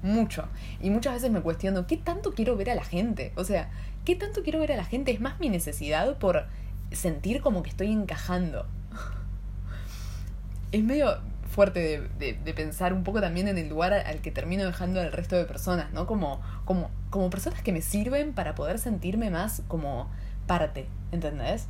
mucho. 0.04 0.48
Y 0.80 0.90
muchas 0.92 1.14
veces 1.14 1.32
me 1.32 1.42
cuestiono, 1.42 1.88
¿qué 1.88 1.98
tanto 1.98 2.34
quiero 2.34 2.56
ver 2.56 2.70
a 2.70 2.76
la 2.76 2.84
gente? 2.84 3.32
O 3.36 3.44
sea, 3.44 3.72
¿qué 4.06 4.16
tanto 4.16 4.44
quiero 4.44 4.60
ver 4.60 4.72
a 4.74 4.78
la 4.78 4.86
gente? 4.86 5.12
Es 5.12 5.22
más 5.22 5.40
mi 5.40 5.50
necesidad 5.50 6.18
por 6.18 6.46
sentir 6.92 7.42
como 7.42 7.64
que 7.64 7.70
estoy 7.70 7.92
encajando. 7.92 8.68
Es 10.72 10.84
medio 10.84 11.20
fuerte 11.54 12.10
de, 12.18 12.54
pensar 12.56 12.94
un 12.94 13.04
poco 13.04 13.22
también 13.22 13.48
en 13.48 13.60
el 13.60 13.70
lugar 13.70 13.94
al 13.94 14.22
que 14.22 14.32
termino 14.32 14.66
dejando 14.66 15.00
al 15.00 15.12
resto 15.12 15.36
de 15.36 15.46
personas, 15.46 15.94
¿no? 15.94 16.08
Como, 16.08 16.42
como, 16.66 16.90
como 17.12 17.30
personas 17.30 17.62
que 17.62 17.72
me 17.72 17.82
sirven 17.82 18.34
para 18.34 18.56
poder 18.56 18.80
sentirme 18.80 19.30
más 19.30 19.62
como 19.68 20.10
parte, 20.48 20.88
¿entendés? 21.12 21.68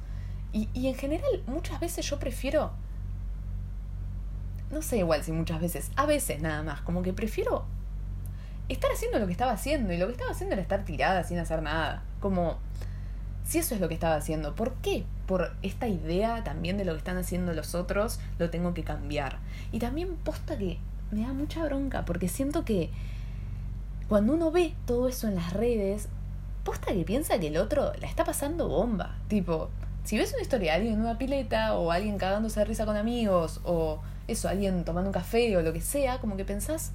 Y, 0.53 0.69
y 0.73 0.87
en 0.87 0.95
general 0.95 1.43
muchas 1.47 1.81
veces 1.81 2.09
yo 2.09 2.17
prefiero... 2.17 2.71
No 4.71 4.81
sé 4.81 4.99
igual 4.99 5.21
si 5.23 5.33
muchas 5.33 5.59
veces, 5.59 5.91
a 5.97 6.05
veces 6.05 6.41
nada 6.41 6.63
más, 6.63 6.79
como 6.81 7.03
que 7.03 7.11
prefiero 7.11 7.65
estar 8.69 8.91
haciendo 8.91 9.19
lo 9.19 9.25
que 9.25 9.31
estaba 9.31 9.51
haciendo. 9.51 9.93
Y 9.93 9.97
lo 9.97 10.07
que 10.07 10.13
estaba 10.13 10.31
haciendo 10.31 10.53
era 10.53 10.61
estar 10.61 10.85
tirada 10.85 11.23
sin 11.23 11.39
hacer 11.39 11.61
nada. 11.61 12.03
Como, 12.19 12.57
si 13.43 13.59
eso 13.59 13.75
es 13.75 13.81
lo 13.81 13.87
que 13.87 13.93
estaba 13.93 14.15
haciendo, 14.15 14.55
¿por 14.55 14.73
qué? 14.75 15.03
Por 15.25 15.55
esta 15.61 15.87
idea 15.87 16.43
también 16.43 16.77
de 16.77 16.85
lo 16.85 16.93
que 16.93 16.99
están 16.99 17.17
haciendo 17.17 17.53
los 17.53 17.75
otros, 17.75 18.19
lo 18.39 18.49
tengo 18.49 18.73
que 18.73 18.83
cambiar. 18.83 19.39
Y 19.71 19.79
también 19.79 20.15
posta 20.15 20.57
que 20.57 20.79
me 21.11 21.21
da 21.21 21.33
mucha 21.33 21.63
bronca, 21.65 22.05
porque 22.05 22.27
siento 22.27 22.65
que 22.65 22.89
cuando 24.07 24.33
uno 24.33 24.51
ve 24.51 24.73
todo 24.85 25.07
eso 25.07 25.27
en 25.27 25.35
las 25.35 25.53
redes, 25.53 26.07
posta 26.63 26.93
que 26.93 27.03
piensa 27.03 27.39
que 27.39 27.47
el 27.47 27.57
otro 27.57 27.93
la 27.99 28.07
está 28.07 28.23
pasando 28.23 28.67
bomba. 28.67 29.15
Tipo, 29.27 29.69
si 30.03 30.17
ves 30.17 30.33
una 30.33 30.41
historia 30.41 30.71
de 30.71 30.77
alguien 30.77 30.93
en 30.95 31.01
una 31.01 31.17
pileta, 31.17 31.75
o 31.75 31.91
alguien 31.91 32.17
cagándose 32.17 32.59
de 32.59 32.65
risa 32.65 32.85
con 32.85 32.97
amigos, 32.97 33.61
o 33.63 34.01
eso, 34.27 34.49
alguien 34.49 34.85
tomando 34.85 35.09
un 35.09 35.13
café 35.13 35.55
o 35.57 35.61
lo 35.61 35.73
que 35.73 35.81
sea, 35.81 36.19
como 36.19 36.37
que 36.37 36.45
pensás, 36.45 36.91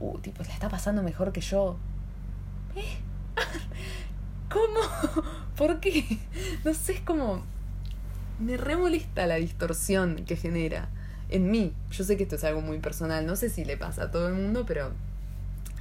uh, 0.00 0.18
tipo, 0.18 0.42
la 0.42 0.52
está 0.52 0.68
pasando 0.68 1.02
mejor 1.02 1.32
que 1.32 1.40
yo. 1.40 1.76
¿Eh? 2.74 2.98
¿Cómo? 4.50 5.22
¿Por 5.56 5.80
qué? 5.80 6.18
No 6.64 6.74
sé, 6.74 6.94
es 6.94 7.00
como... 7.00 7.42
Me 8.38 8.56
remolesta 8.56 9.26
la 9.26 9.36
distorsión 9.36 10.24
que 10.24 10.34
genera 10.34 10.88
en 11.28 11.50
mí. 11.50 11.74
Yo 11.90 12.04
sé 12.04 12.16
que 12.16 12.22
esto 12.22 12.36
es 12.36 12.44
algo 12.44 12.62
muy 12.62 12.78
personal, 12.78 13.26
no 13.26 13.36
sé 13.36 13.50
si 13.50 13.64
le 13.64 13.76
pasa 13.76 14.04
a 14.04 14.10
todo 14.10 14.28
el 14.28 14.34
mundo, 14.34 14.64
pero 14.66 14.92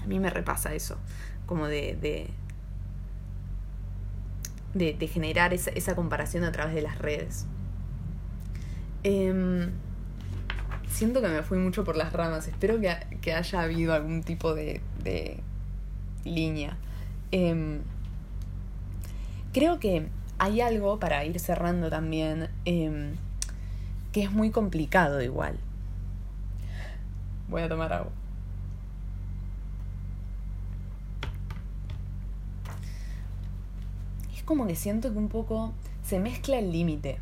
a 0.04 0.06
mí 0.06 0.20
me 0.20 0.30
repasa 0.30 0.74
eso, 0.74 0.98
como 1.46 1.68
de... 1.68 1.98
de 2.02 2.30
de, 4.76 5.08
generar 5.08 5.52
esa, 5.52 5.72
esa, 5.72 5.96
comparación 5.96 6.44
a 6.44 6.52
través 6.52 6.76
de 6.76 6.84
las 6.84 7.00
redes. 7.00 7.48
Eh, 9.04 9.68
siento 10.90 11.22
que 11.22 11.28
me 11.28 11.44
fui 11.44 11.58
mucho 11.58 11.84
por 11.84 11.96
las 11.96 12.12
ramas. 12.12 12.48
Espero 12.48 12.80
que, 12.80 12.96
que 13.22 13.34
haya 13.34 13.62
habido 13.62 13.94
algún 13.94 14.24
tipo 14.24 14.54
de, 14.54 14.82
de 15.04 15.40
línea. 16.26 16.78
Em, 17.32 17.82
creo 19.54 19.80
que 19.80 20.08
hay 20.38 20.62
algo 20.62 21.00
para 21.00 21.24
ir 21.26 21.40
cerrando 21.40 21.90
también 21.90 22.50
em, 22.66 23.16
que 24.12 24.24
es 24.24 24.32
muy 24.32 24.52
complicado 24.52 25.22
igual. 25.22 25.58
Voy 27.50 27.62
a 27.62 27.70
tomar 27.70 27.94
agua. 27.94 28.12
Es 34.36 34.44
como 34.44 34.68
que 34.68 34.76
siento 34.76 35.12
que 35.12 35.18
un 35.18 35.30
poco 35.30 35.74
se 36.04 36.20
mezcla 36.20 36.58
el 36.58 36.72
límite 36.72 37.20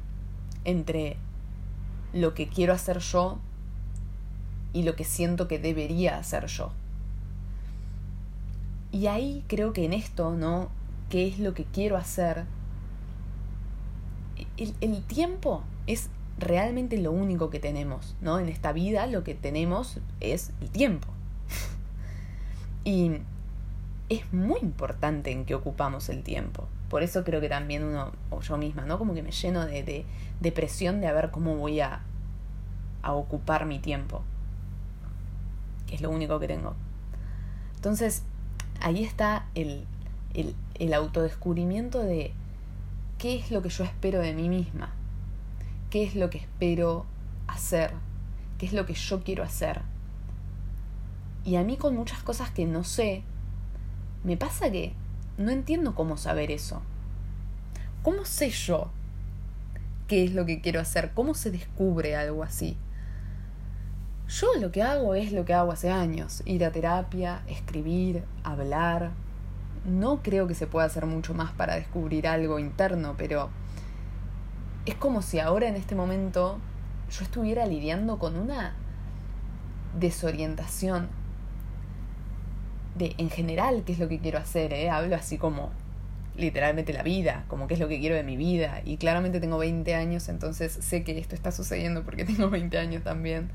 entre 0.63 1.17
lo 2.13 2.34
que 2.34 2.47
quiero 2.47 2.73
hacer 2.73 2.99
yo 2.99 3.39
y 4.73 4.84
lo 4.84 4.95
que 4.95 5.03
siento 5.03 5.47
que 5.47 5.60
debería 5.60 6.17
hacer 6.17 6.45
yo. 6.47 6.71
Y 8.91 9.08
ahí 9.08 9.43
creo 9.47 9.73
que 9.73 9.86
en 9.86 9.93
esto, 9.93 10.36
¿no? 10.36 10.69
¿Qué 11.10 11.27
es 11.27 11.39
lo 11.39 11.53
que 11.53 11.65
quiero 11.65 11.97
hacer? 11.97 12.45
El, 14.58 14.73
el, 14.82 15.03
tiempo 15.03 15.63
es 15.88 16.10
realmente 16.39 16.97
lo 16.97 17.12
único 17.12 17.49
que 17.49 17.60
tenemos, 17.60 18.15
¿no? 18.21 18.39
En 18.39 18.49
esta 18.49 18.71
vida 18.71 19.08
lo 19.08 19.23
que 19.23 19.36
tenemos 19.36 19.99
es 20.19 20.51
el 20.62 20.69
tiempo. 20.69 21.08
y 22.84 23.12
es 24.10 24.32
muy 24.34 24.60
importante 24.62 25.32
en 25.32 25.45
qué 25.45 25.53
ocupamos 25.56 26.10
el 26.10 26.23
tiempo. 26.23 26.67
Por 26.89 27.03
eso 27.03 27.23
creo 27.23 27.41
que 27.41 27.49
también 27.49 27.84
uno, 27.84 28.13
o 28.30 28.41
yo 28.41 28.58
misma, 28.58 28.86
¿no? 28.86 28.97
Como 28.97 29.13
que 29.13 29.21
me 29.21 29.32
lleno 29.32 29.65
de, 29.65 29.84
de, 29.84 30.06
de 30.39 30.51
presión 30.51 31.01
de 31.01 31.08
a 31.08 31.13
ver 31.13 31.32
cómo 31.32 31.56
voy 31.56 31.82
a, 31.82 32.01
a 33.01 33.13
ocupar 33.13 33.65
mi 33.65 33.80
tiempo 33.80 34.23
que 35.88 35.95
es 35.95 36.02
lo 36.02 36.10
único 36.10 36.39
que 36.39 36.47
tengo. 36.47 36.76
Entonces, 37.76 38.23
ahí 38.82 39.04
está 39.04 39.47
el, 39.56 39.86
el, 40.34 40.56
el 40.76 40.93
autodescubrimiento 40.93 42.04
de 42.04 42.34
qué 43.17 43.36
es 43.36 43.50
lo 43.50 43.62
que 43.62 43.69
yo 43.69 43.84
espero 43.84 44.19
de 44.19 44.34
mí 44.34 44.50
misma, 44.50 44.93
qué 45.89 46.04
es 46.04 46.15
lo 46.15 46.30
que 46.30 46.38
espero 46.38 47.06
hacer, 47.47 47.93
qué 48.58 48.65
es 48.65 48.73
lo 48.73 48.86
que 48.86 48.93
yo 48.93 49.23
quiero 49.23 49.43
hacer. 49.43 49.82
Y 51.43 51.56
a 51.56 51.63
mí 51.63 51.78
con 51.78 51.95
muchas 51.95 52.21
cosas 52.21 52.52
que 52.52 52.65
no 52.65 52.84
sé, 52.84 53.23
me 54.23 54.38
pasa 54.38 54.69
que 54.69 54.93
no 55.38 55.52
entiendo 55.52 55.95
cómo 55.95 56.17
saber 56.17 56.52
eso. 56.52 56.82
¿Cómo 58.04 58.26
sé 58.26 58.50
yo 58.50 58.89
qué 60.08 60.26
es 60.26 60.34
lo 60.34 60.45
que 60.45 60.62
quiero 60.62 60.80
hacer? 60.80 61.12
¿Cómo 61.13 61.34
se 61.34 61.52
descubre 61.52 62.15
algo 62.15 62.43
así? 62.43 62.78
Yo 64.28 64.48
lo 64.60 64.72
que 64.72 64.84
hago 64.84 65.16
es 65.16 65.32
lo 65.32 65.46
que 65.46 65.54
hago 65.54 65.72
hace 65.72 65.90
años, 65.90 66.44
ir 66.46 66.66
a 66.66 66.72
terapia, 66.72 67.44
escribir, 67.48 68.24
hablar. 68.44 69.12
No 69.86 70.22
creo 70.22 70.48
que 70.48 70.56
se 70.56 70.68
pueda 70.68 70.86
hacer 70.86 71.06
mucho 71.06 71.34
más 71.34 71.54
para 71.54 71.76
descubrir 71.76 72.28
algo 72.28 72.60
interno, 72.60 73.16
pero 73.18 73.50
es 74.86 74.96
como 74.96 75.22
si 75.22 75.40
ahora 75.40 75.68
en 75.70 75.76
este 75.76 75.96
momento 75.96 76.60
yo 77.10 77.24
estuviera 77.24 77.66
lidiando 77.66 78.20
con 78.20 78.38
una 78.38 78.76
desorientación 79.98 81.08
de 82.98 83.16
en 83.18 83.30
general 83.30 83.84
qué 83.86 83.94
es 83.94 84.00
lo 84.00 84.10
que 84.10 84.20
quiero 84.20 84.40
hacer, 84.40 84.74
¿eh? 84.74 84.90
hablo 84.90 85.16
así 85.16 85.38
como 85.38 85.72
literalmente 86.36 86.92
la 86.92 87.04
vida, 87.04 87.46
como 87.48 87.68
qué 87.68 87.76
es 87.76 87.80
lo 87.80 87.88
que 87.88 88.00
quiero 88.00 88.16
de 88.16 88.24
mi 88.24 88.36
vida 88.36 88.82
y 88.84 88.98
claramente 88.98 89.40
tengo 89.40 89.58
20 89.58 89.96
años, 89.96 90.28
entonces 90.28 90.72
sé 90.72 91.04
que 91.04 91.18
esto 91.18 91.34
está 91.34 91.52
sucediendo 91.52 92.04
porque 92.04 92.26
tengo 92.26 92.50
20 92.50 92.78
años 92.78 93.04
también. 93.04 93.50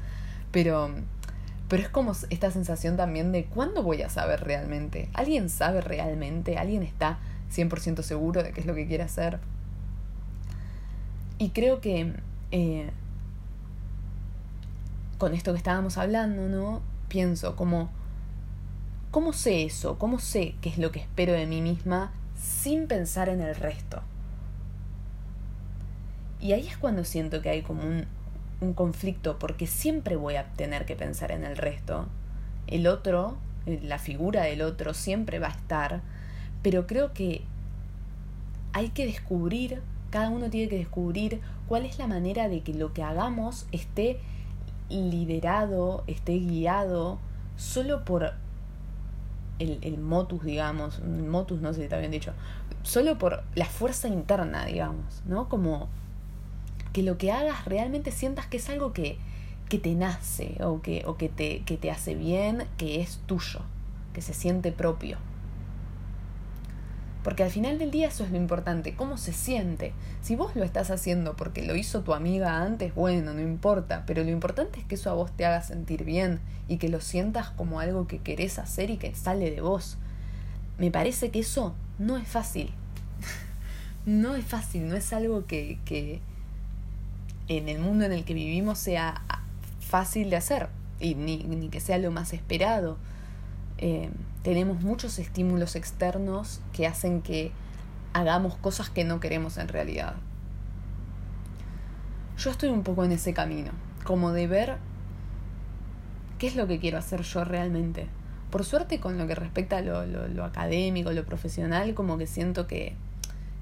Pero, 0.53 0.91
pero 1.69 1.83
es 1.83 1.89
como 1.89 2.13
esta 2.31 2.51
sensación 2.51 2.97
también 2.97 3.33
de 3.33 3.47
cuándo 3.47 3.83
voy 3.83 4.03
a 4.03 4.11
saber 4.11 4.45
realmente. 4.45 5.09
¿Alguien 5.15 5.49
sabe 5.49 5.81
realmente? 5.81 6.59
¿Alguien 6.59 6.83
está 6.83 7.19
100% 7.53 8.03
seguro 8.03 8.43
de 8.43 8.53
qué 8.53 8.61
es 8.61 8.67
lo 8.67 8.75
que 8.75 8.87
quiere 8.87 9.03
hacer? 9.03 9.41
Y 11.39 11.51
creo 11.51 11.81
que 11.81 12.15
eh, 12.53 12.91
con 15.19 15.35
esto 15.35 15.53
que 15.53 15.59
estábamos 15.59 15.99
hablando, 15.99 16.49
¿no? 16.49 16.83
Pienso 17.09 17.57
como, 17.57 17.91
¿cómo 19.11 19.33
sé 19.33 19.65
eso? 19.65 19.99
¿Cómo 19.99 20.19
sé 20.19 20.55
qué 20.61 20.69
es 20.69 20.79
lo 20.79 20.93
que 20.93 21.01
espero 21.01 21.33
de 21.33 21.47
mí 21.47 21.61
misma 21.63 22.13
sin 22.37 22.87
pensar 22.87 23.29
en 23.29 23.41
el 23.41 23.55
resto? 23.55 24.03
Y 26.41 26.53
ahí 26.53 26.67
es 26.67 26.77
cuando 26.77 27.05
siento 27.05 27.41
que 27.41 27.51
hay 27.51 27.63
como 27.63 27.83
un, 27.83 28.07
un 28.63 28.73
conflicto, 28.73 29.39
porque 29.39 29.67
siempre 29.67 30.17
voy 30.17 30.37
a 30.37 30.45
tener 30.55 30.87
que 30.87 30.97
pensar 30.97 31.33
en 31.33 31.45
el 31.45 31.57
resto. 31.57 32.07
El 32.67 32.87
otro, 32.87 33.37
la 33.67 33.99
figura 33.99 34.45
del 34.45 34.63
otro 34.63 34.95
siempre 34.95 35.39
va 35.39 35.49
a 35.49 35.53
estar, 35.53 36.01
pero 36.63 36.87
creo 36.87 37.13
que 37.13 37.43
hay 38.73 38.91
que 38.91 39.05
descubrir, 39.05 39.83
cada 40.11 40.31
uno 40.31 40.49
tiene 40.49 40.69
que 40.69 40.79
descubrir 40.79 41.41
cuál 41.67 41.85
es 41.85 41.99
la 41.99 42.07
manera 42.07 42.49
de 42.49 42.61
que 42.61 42.73
lo 42.73 42.93
que 42.93 43.03
hagamos 43.03 43.67
esté 43.73 44.21
liderado, 44.89 46.05
esté 46.07 46.39
guiado 46.39 47.19
solo 47.57 48.05
por 48.05 48.35
el, 49.59 49.79
el 49.83 49.99
motus, 49.99 50.45
digamos, 50.45 51.01
motus 51.03 51.61
no 51.61 51.73
sé 51.73 51.81
si 51.81 51.85
está 51.85 51.99
bien 51.99 52.11
dicho, 52.11 52.33
solo 52.83 53.19
por 53.19 53.43
la 53.55 53.67
fuerza 53.67 54.09
interna, 54.09 54.67
digamos, 54.67 55.23
¿no? 55.27 55.49
Como 55.49 55.89
que 56.93 57.03
lo 57.03 57.19
que 57.19 57.33
hagas 57.33 57.65
realmente 57.65 58.11
sientas 58.11 58.47
que 58.47 58.59
es 58.59 58.69
algo 58.69 58.93
que, 58.93 59.19
que 59.69 59.79
te 59.79 59.95
nace 59.95 60.57
o, 60.61 60.83
que, 60.83 61.03
o 61.07 61.17
que, 61.17 61.29
te, 61.29 61.63
que 61.65 61.77
te 61.77 61.91
hace 61.91 62.15
bien, 62.15 62.65
que 62.77 63.01
es 63.01 63.21
tuyo, 63.27 63.61
que 64.13 64.21
se 64.21 64.35
siente 64.35 64.73
propio. 64.73 65.19
Porque 67.23 67.45
al 67.45 67.51
final 67.51 67.79
del 67.79 67.93
día 67.93 68.09
eso 68.09 68.25
es 68.25 68.33
lo 68.33 68.37
importante, 68.37 68.95
cómo 68.95 69.17
se 69.17 69.33
siente. 69.33 69.93
Si 70.23 70.35
vos 70.35 70.57
lo 70.57 70.65
estás 70.65 70.91
haciendo 70.91 71.37
porque 71.37 71.63
lo 71.63 71.77
hizo 71.77 72.01
tu 72.01 72.15
amiga 72.15 72.63
antes, 72.63 72.95
bueno, 72.95 73.33
no 73.33 73.41
importa, 73.41 74.03
pero 74.07 74.25
lo 74.25 74.31
importante 74.31 74.81
es 74.81 74.87
que 74.87 74.97
eso 74.97 75.09
a 75.09 75.15
vos 75.15 75.31
te 75.33 75.47
haga 75.47 75.63
sentir 75.63 76.05
bien 76.05 76.41
y 76.69 76.79
que 76.79 76.89
lo 76.89 77.01
sientas 77.01 77.51
como 77.51 77.79
algo 77.79 78.09
que 78.09 78.19
querés 78.19 78.59
hacer 78.59 78.91
y 78.91 78.97
que 78.97 79.15
sale 79.15 79.51
de 79.51 79.61
vos. 79.61 79.99
Me 80.79 80.91
parece 80.91 81.31
que 81.31 81.41
eso 81.41 81.75
no 81.99 82.17
es 82.19 82.27
fácil. 82.27 82.73
no 84.05 84.35
es 84.35 84.45
fácil, 84.45 84.89
no 84.89 84.97
es 84.97 85.13
algo 85.13 85.47
que, 85.47 85.79
que 85.85 86.21
en 87.49 87.69
el 87.69 87.79
mundo 87.79 88.05
en 88.05 88.13
el 88.13 88.25
que 88.25 88.35
vivimos 88.35 88.79
sea 88.79 89.23
fácil 89.81 90.31
de 90.31 90.37
hacer 90.37 90.69
y 91.01 91.15
ni, 91.15 91.39
ni 91.45 91.69
que 91.69 91.81
sea 91.81 91.99
lo 91.99 92.11
más 92.11 92.33
esperado. 92.33 92.97
Eh, 93.79 94.11
tenemos 94.43 94.81
muchos 94.83 95.19
estímulos 95.19 95.77
externos 95.77 96.61
que 96.73 96.87
hacen 96.87 97.23
que 97.23 97.53
hagamos 98.13 98.57
cosas 98.57 98.91
que 98.91 99.05
no 99.05 99.21
queremos 99.21 99.59
en 99.59 99.69
realidad. 99.69 100.15
Yo 102.39 102.51
estoy 102.51 102.71
un 102.71 102.83
poco 102.83 103.05
en 103.05 103.13
ese 103.13 103.35
camino, 103.35 103.73
como 104.05 104.33
de 104.33 104.47
ver 104.47 104.77
qué 106.39 106.47
es 106.47 106.57
lo 106.57 106.67
que 106.67 106.79
quiero 106.79 106.99
hacer 106.99 107.23
yo 107.23 107.45
realmente. 107.45 108.07
Por 108.51 108.65
suerte 108.65 109.01
con 109.01 109.17
lo 109.17 109.27
que 109.27 109.35
respecta 109.35 109.79
a 109.79 109.81
lo, 109.81 110.07
lo, 110.07 110.45
académico, 110.45 111.13
lo 111.13 111.25
profesional, 111.25 111.95
como 111.95 112.19
que 112.19 112.27
siento 112.27 112.67
que, 112.67 112.97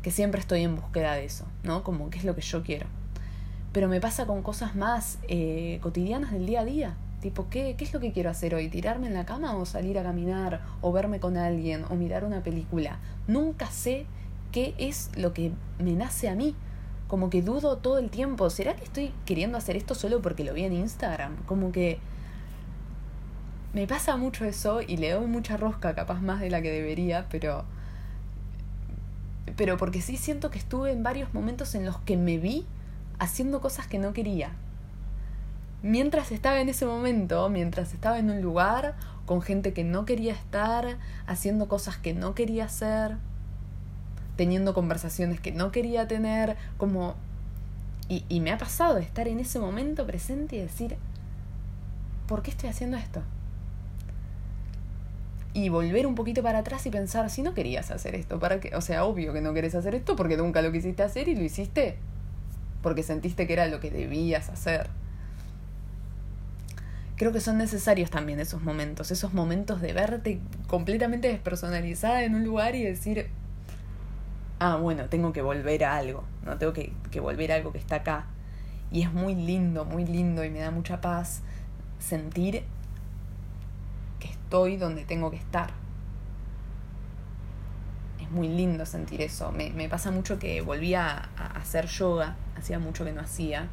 que 0.02 0.10
siempre 0.10 0.40
estoy 0.40 0.62
en 0.62 0.76
búsqueda 0.76 1.14
de 1.14 1.24
eso, 1.24 1.46
¿no? 1.62 1.84
Como 1.84 2.10
qué 2.10 2.18
es 2.18 2.24
lo 2.24 2.34
que 2.34 2.40
yo 2.40 2.62
quiero. 2.62 2.86
Pero 3.72 3.88
me 3.88 4.00
pasa 4.00 4.26
con 4.26 4.42
cosas 4.42 4.74
más 4.74 5.18
eh, 5.28 5.78
cotidianas 5.83 6.33
del 6.33 6.46
día 6.46 6.61
a 6.61 6.64
día. 6.64 6.96
Tipo, 7.20 7.48
¿qué, 7.50 7.74
¿qué 7.76 7.85
es 7.85 7.92
lo 7.92 8.00
que 8.00 8.12
quiero 8.12 8.30
hacer 8.30 8.54
hoy? 8.54 8.68
¿Tirarme 8.68 9.06
en 9.06 9.14
la 9.14 9.26
cama 9.26 9.54
o 9.56 9.66
salir 9.66 9.98
a 9.98 10.02
caminar 10.02 10.62
o 10.80 10.90
verme 10.90 11.20
con 11.20 11.37
alguien 11.37 11.85
o 11.90 11.94
mirar 11.94 12.24
una 12.24 12.42
película? 12.42 12.98
Nunca 13.26 13.66
sé 13.66 14.06
qué 14.52 14.74
es 14.78 15.11
lo 15.16 15.33
que 15.33 15.52
me 15.78 15.92
nace 15.92 16.28
a 16.28 16.35
mí. 16.35 16.56
Como 17.09 17.28
que 17.28 17.42
dudo 17.42 17.76
todo 17.78 17.98
el 17.98 18.11
tiempo. 18.11 18.50
¿Será 18.50 18.74
que 18.74 18.85
estoy 18.85 19.12
queriendo 19.26 19.59
hacer 19.59 19.76
esto 19.76 19.94
solo 19.94 20.22
porque 20.22 20.44
lo 20.44 20.54
vi 20.54 20.64
en 20.64 20.72
Instagram? 20.72 21.37
Como 21.44 21.72
que 21.72 21.98
me 23.72 23.87
pasa 23.87 24.16
mucho 24.16 24.44
eso 24.44 24.80
y 24.83 24.96
le 24.96 25.12
doy 25.12 25.26
mucha 25.26 25.56
rosca, 25.56 25.94
capaz 25.94 26.20
más 26.20 26.40
de 26.40 26.50
la 26.50 26.61
que 26.61 26.70
debería, 26.70 27.26
pero 27.30 27.64
pero 29.56 29.76
porque 29.76 30.00
sí 30.00 30.16
siento 30.16 30.50
que 30.50 30.59
estuve 30.59 30.92
en 30.92 31.02
varios 31.02 31.35
momentos 31.35 31.74
en 31.74 31.85
los 31.85 31.98
que 31.98 32.16
me 32.16 32.38
vi 32.38 32.66
haciendo 33.20 33.61
cosas 33.61 33.87
que 33.87 34.00
no 34.00 34.12
quería 34.12 34.50
mientras 35.83 36.33
estaba 36.33 36.61
en 36.61 36.68
ese 36.68 36.87
momento, 36.87 37.48
mientras 37.48 37.94
estaba 37.94 38.18
en 38.18 38.30
un 38.30 38.40
lugar 38.40 38.94
con 39.26 39.42
gente 39.42 39.72
que 39.72 39.85
no 39.85 40.04
quería 40.04 40.33
estar, 40.33 40.98
haciendo 41.26 41.68
cosas 41.68 41.96
que 41.96 42.14
no 42.14 42.35
quería 42.35 42.64
hacer, 42.64 43.16
teniendo 44.37 44.74
conversaciones 44.74 45.40
que 45.40 45.52
no 45.52 45.70
quería 45.70 46.09
tener, 46.09 46.56
como... 46.76 47.14
Y, 48.09 48.24
y 48.28 48.40
me 48.40 48.50
ha 48.50 48.59
pasado 48.59 48.96
de 48.96 49.02
estar 49.02 49.28
en 49.28 49.38
ese 49.38 49.61
momento 49.61 50.04
presente 50.04 50.56
y 50.56 50.61
decir, 50.61 50.96
¿por 52.26 52.42
qué 52.42 52.50
estoy 52.50 52.68
haciendo 52.68 52.96
esto? 52.96 53.22
y 55.52 55.68
volver 55.68 56.06
un 56.06 56.14
poquito 56.14 56.44
para 56.44 56.61
atrás 56.61 56.87
y 56.87 56.90
pensar, 56.90 57.28
si 57.28 57.42
no 57.42 57.54
querías 57.54 57.90
hacer 57.90 58.14
esto, 58.14 58.38
¿para 58.38 58.61
qué? 58.61 58.76
O 58.76 58.80
sea, 58.80 59.04
obvio 59.04 59.33
que 59.33 59.40
no 59.40 59.52
querés 59.52 59.74
hacer 59.74 59.96
esto 59.96 60.14
porque 60.14 60.37
nunca 60.37 60.62
lo 60.62 60.70
quisiste 60.70 61.02
hacer 61.02 61.26
y 61.26 61.35
lo 61.35 61.42
hiciste 61.42 61.98
porque 62.82 63.02
sentiste 63.02 63.46
que 63.46 63.52
era 63.52 63.66
lo 63.66 63.80
que 63.80 63.90
debías 63.90 64.48
hacer 64.48 64.90
creo 67.20 67.32
que 67.32 67.40
son 67.42 67.58
necesarios 67.58 68.08
también 68.08 68.40
esos 68.40 68.62
momentos, 68.62 69.10
esos 69.10 69.34
momentos 69.34 69.82
de 69.82 69.92
verte 69.92 70.40
completamente 70.68 71.28
despersonalizada 71.28 72.24
en 72.24 72.34
un 72.34 72.44
lugar 72.44 72.74
y 72.74 72.82
decir, 72.82 73.28
ah, 74.58 74.76
bueno, 74.76 75.04
tengo 75.10 75.30
que 75.30 75.42
volver 75.42 75.84
a 75.84 75.98
algo, 75.98 76.24
no 76.46 76.56
tengo 76.56 76.72
que, 76.72 76.94
que 77.10 77.20
volver 77.20 77.52
a 77.52 77.56
algo 77.56 77.72
que 77.72 77.78
está 77.78 77.96
acá. 77.96 78.24
Y 78.90 79.02
es 79.02 79.12
muy 79.12 79.34
lindo, 79.34 79.84
muy 79.84 80.06
lindo 80.06 80.42
y 80.46 80.48
me 80.48 80.60
da 80.60 80.70
mucha 80.70 81.02
paz 81.02 81.42
sentir 81.98 82.64
que 84.18 84.28
estoy 84.28 84.78
donde 84.78 85.04
tengo 85.04 85.30
que 85.30 85.36
estar. 85.36 85.72
Es 88.18 88.30
muy 88.30 88.48
lindo 88.48 88.86
sentir 88.86 89.20
eso. 89.20 89.52
Me, 89.52 89.68
me 89.68 89.90
pasa 89.90 90.10
mucho 90.10 90.38
que 90.38 90.62
volví 90.62 90.94
a, 90.94 91.28
a 91.36 91.46
hacer 91.58 91.84
yoga, 91.84 92.36
hacía 92.61 92.79
mucho 92.79 93.05
que 93.05 93.12
no 93.12 93.20
hacía 93.20 93.68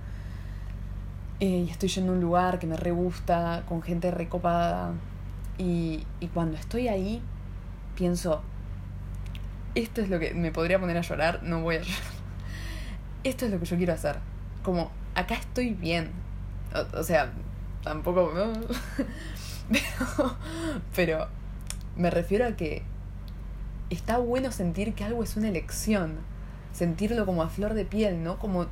eh, 1.39 1.65
y 1.67 1.69
estoy 1.69 1.89
yendo 1.89 2.13
a 2.13 2.15
un 2.15 2.21
lugar 2.21 2.57
que 2.57 2.65
me 2.65 2.77
re 2.77 2.91
gusta, 2.91 3.63
con 3.67 3.81
gente 3.81 4.09
recopada. 4.09 4.93
Y, 5.57 6.03
y 6.19 6.27
cuando 6.27 6.57
estoy 6.57 6.87
ahí, 6.87 7.21
pienso, 7.95 8.41
esto 9.75 10.01
es 10.01 10.09
lo 10.09 10.19
que 10.19 10.33
me 10.33 10.51
podría 10.51 10.79
poner 10.79 10.97
a 10.97 11.01
llorar, 11.01 11.43
no 11.43 11.61
voy 11.61 11.75
a 11.75 11.81
llorar. 11.81 12.17
Esto 13.23 13.45
es 13.45 13.51
lo 13.51 13.59
que 13.59 13.65
yo 13.65 13.77
quiero 13.77 13.93
hacer. 13.93 14.17
Como, 14.63 14.91
acá 15.13 15.35
estoy 15.35 15.73
bien. 15.73 16.11
O, 16.95 17.03
sea, 17.03 17.31
tampoco... 17.83 18.31
pero, 19.69 20.37
pero 20.95 21.27
me 21.95 22.09
refiero 22.09 22.47
a 22.47 22.51
que 22.55 22.83
está 23.89 24.17
bueno 24.17 24.51
sentir 24.51 24.93
que 24.95 25.03
algo 25.03 25.23
es 25.23 25.37
una 25.37 25.49
elección. 25.49 26.17
Sentirlo 26.77 27.25
como 27.25 27.41
a 27.41 27.49
flor 27.49 27.73
de 27.73 27.85
piel, 27.85 28.23
¿no? 28.23 28.37
Como 28.37 28.67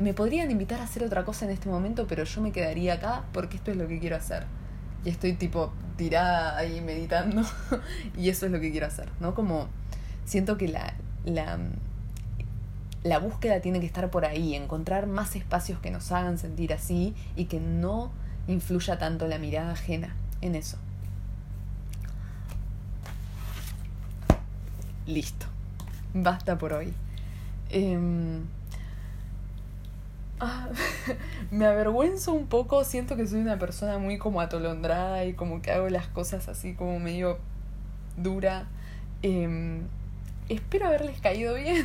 me 0.00 0.14
podrían 0.14 0.52
invitar 0.52 0.80
a 0.80 0.84
hacer 0.84 1.02
otra 1.02 1.24
cosa 1.24 1.46
en 1.46 1.50
este 1.50 1.68
momento, 1.68 2.06
pero 2.06 2.22
yo 2.22 2.40
me 2.40 2.52
quedaría 2.52 2.94
acá 2.94 3.24
porque 3.32 3.56
esto 3.56 3.72
es 3.72 3.76
lo 3.76 3.88
que 3.88 3.98
quiero 3.98 4.14
hacer. 4.14 4.44
Y 5.04 5.08
estoy 5.08 5.32
tipo 5.32 5.72
tirada 5.96 6.56
ahí 6.56 6.80
meditando 6.80 7.42
y 8.16 8.28
eso 8.28 8.46
es 8.46 8.52
lo 8.52 8.60
que 8.60 8.70
quiero 8.70 8.86
hacer, 8.86 9.08
¿no? 9.18 9.34
Como 9.34 9.66
siento 10.24 10.56
que 10.56 10.68
la, 10.68 10.94
la, 11.24 11.58
la 13.02 13.18
búsqueda 13.18 13.60
tiene 13.60 13.80
que 13.80 13.86
estar 13.86 14.08
por 14.10 14.24
ahí, 14.24 14.54
encontrar 14.54 15.08
más 15.08 15.34
espacios 15.34 15.80
que 15.80 15.90
nos 15.90 16.12
hagan 16.12 16.38
sentir 16.38 16.72
así 16.72 17.16
y 17.34 17.46
que 17.46 17.58
no 17.58 18.12
influya 18.46 18.96
tanto 18.96 19.26
la 19.26 19.38
mirada 19.38 19.72
ajena 19.72 20.14
en 20.40 20.54
eso. 20.54 20.78
Listo. 25.04 25.46
Basta 26.14 26.56
por 26.56 26.72
hoy. 26.72 26.94
Eh, 27.70 27.98
Ah, 30.42 30.68
me 31.50 31.66
avergüenzo 31.66 32.32
un 32.32 32.46
poco, 32.46 32.82
siento 32.84 33.14
que 33.14 33.26
soy 33.26 33.40
una 33.40 33.58
persona 33.58 33.98
muy 33.98 34.16
como 34.16 34.40
atolondrada 34.40 35.26
y 35.26 35.34
como 35.34 35.60
que 35.60 35.70
hago 35.70 35.90
las 35.90 36.06
cosas 36.08 36.48
así 36.48 36.72
como 36.72 36.98
medio 36.98 37.38
dura. 38.16 38.66
Em, 39.22 39.82
espero 40.48 40.86
haberles 40.86 41.20
caído 41.20 41.54
bien. 41.54 41.84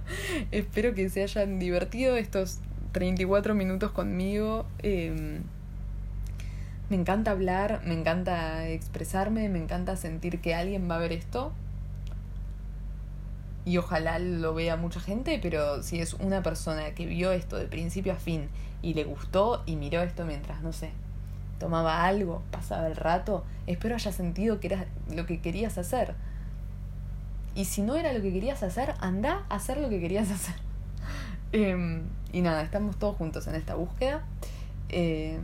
espero 0.50 0.94
que 0.94 1.10
se 1.10 1.22
hayan 1.22 1.58
divertido 1.58 2.16
estos 2.16 2.60
34 2.92 3.54
minutos 3.54 3.90
conmigo. 3.90 4.64
Em, 4.78 5.42
me 6.88 6.96
encanta 6.96 7.32
hablar, 7.32 7.82
me 7.84 7.92
encanta 7.92 8.66
expresarme, 8.68 9.50
me 9.50 9.58
encanta 9.58 9.96
sentir 9.96 10.40
que 10.40 10.54
alguien 10.54 10.90
va 10.90 10.96
a 10.96 10.98
ver 10.98 11.12
esto 11.12 11.52
y 13.70 13.78
ojalá 13.78 14.18
lo 14.18 14.52
vea 14.52 14.74
mucha 14.74 14.98
gente, 14.98 15.38
pero 15.40 15.84
si 15.84 16.00
es 16.00 16.14
una 16.14 16.42
persona 16.42 16.90
que 16.90 17.06
vio 17.06 17.30
esto 17.30 17.56
de 17.56 17.66
principio 17.66 18.12
a 18.12 18.16
fin 18.16 18.48
y 18.82 18.94
le 18.94 19.04
gustó 19.04 19.62
y 19.64 19.76
miró 19.76 20.02
esto 20.02 20.24
mientras, 20.24 20.60
no 20.62 20.72
sé, 20.72 20.90
tomaba 21.60 22.04
algo, 22.04 22.42
pasaba 22.50 22.88
el 22.88 22.96
rato, 22.96 23.44
espero 23.68 23.94
haya 23.94 24.10
sentido 24.10 24.58
que 24.58 24.66
era 24.66 24.86
lo 25.14 25.24
que 25.24 25.40
querías 25.40 25.78
hacer. 25.78 26.16
Y 27.54 27.66
si 27.66 27.82
no 27.82 27.94
era 27.94 28.12
lo 28.12 28.20
que 28.20 28.32
querías 28.32 28.64
hacer, 28.64 28.94
anda 28.98 29.44
a 29.48 29.54
hacer 29.54 29.78
lo 29.78 29.88
que 29.88 30.00
querías 30.00 30.28
hacer. 30.32 30.56
Em, 31.52 32.02
y 32.32 32.40
nada, 32.40 32.62
estamos 32.62 32.98
todos 32.98 33.14
juntos 33.14 33.46
en 33.46 33.54
esta 33.54 33.76
búsqueda. 33.76 34.24
Em, 34.88 35.42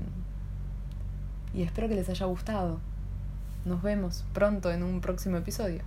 y 1.54 1.62
espero 1.62 1.88
que 1.88 1.94
les 1.94 2.08
haya 2.08 2.26
gustado. 2.26 2.80
Nos 3.64 3.82
vemos 3.82 4.24
pronto 4.32 4.72
en 4.72 4.82
un 4.82 5.00
próximo 5.00 5.36
episodio. 5.36 5.82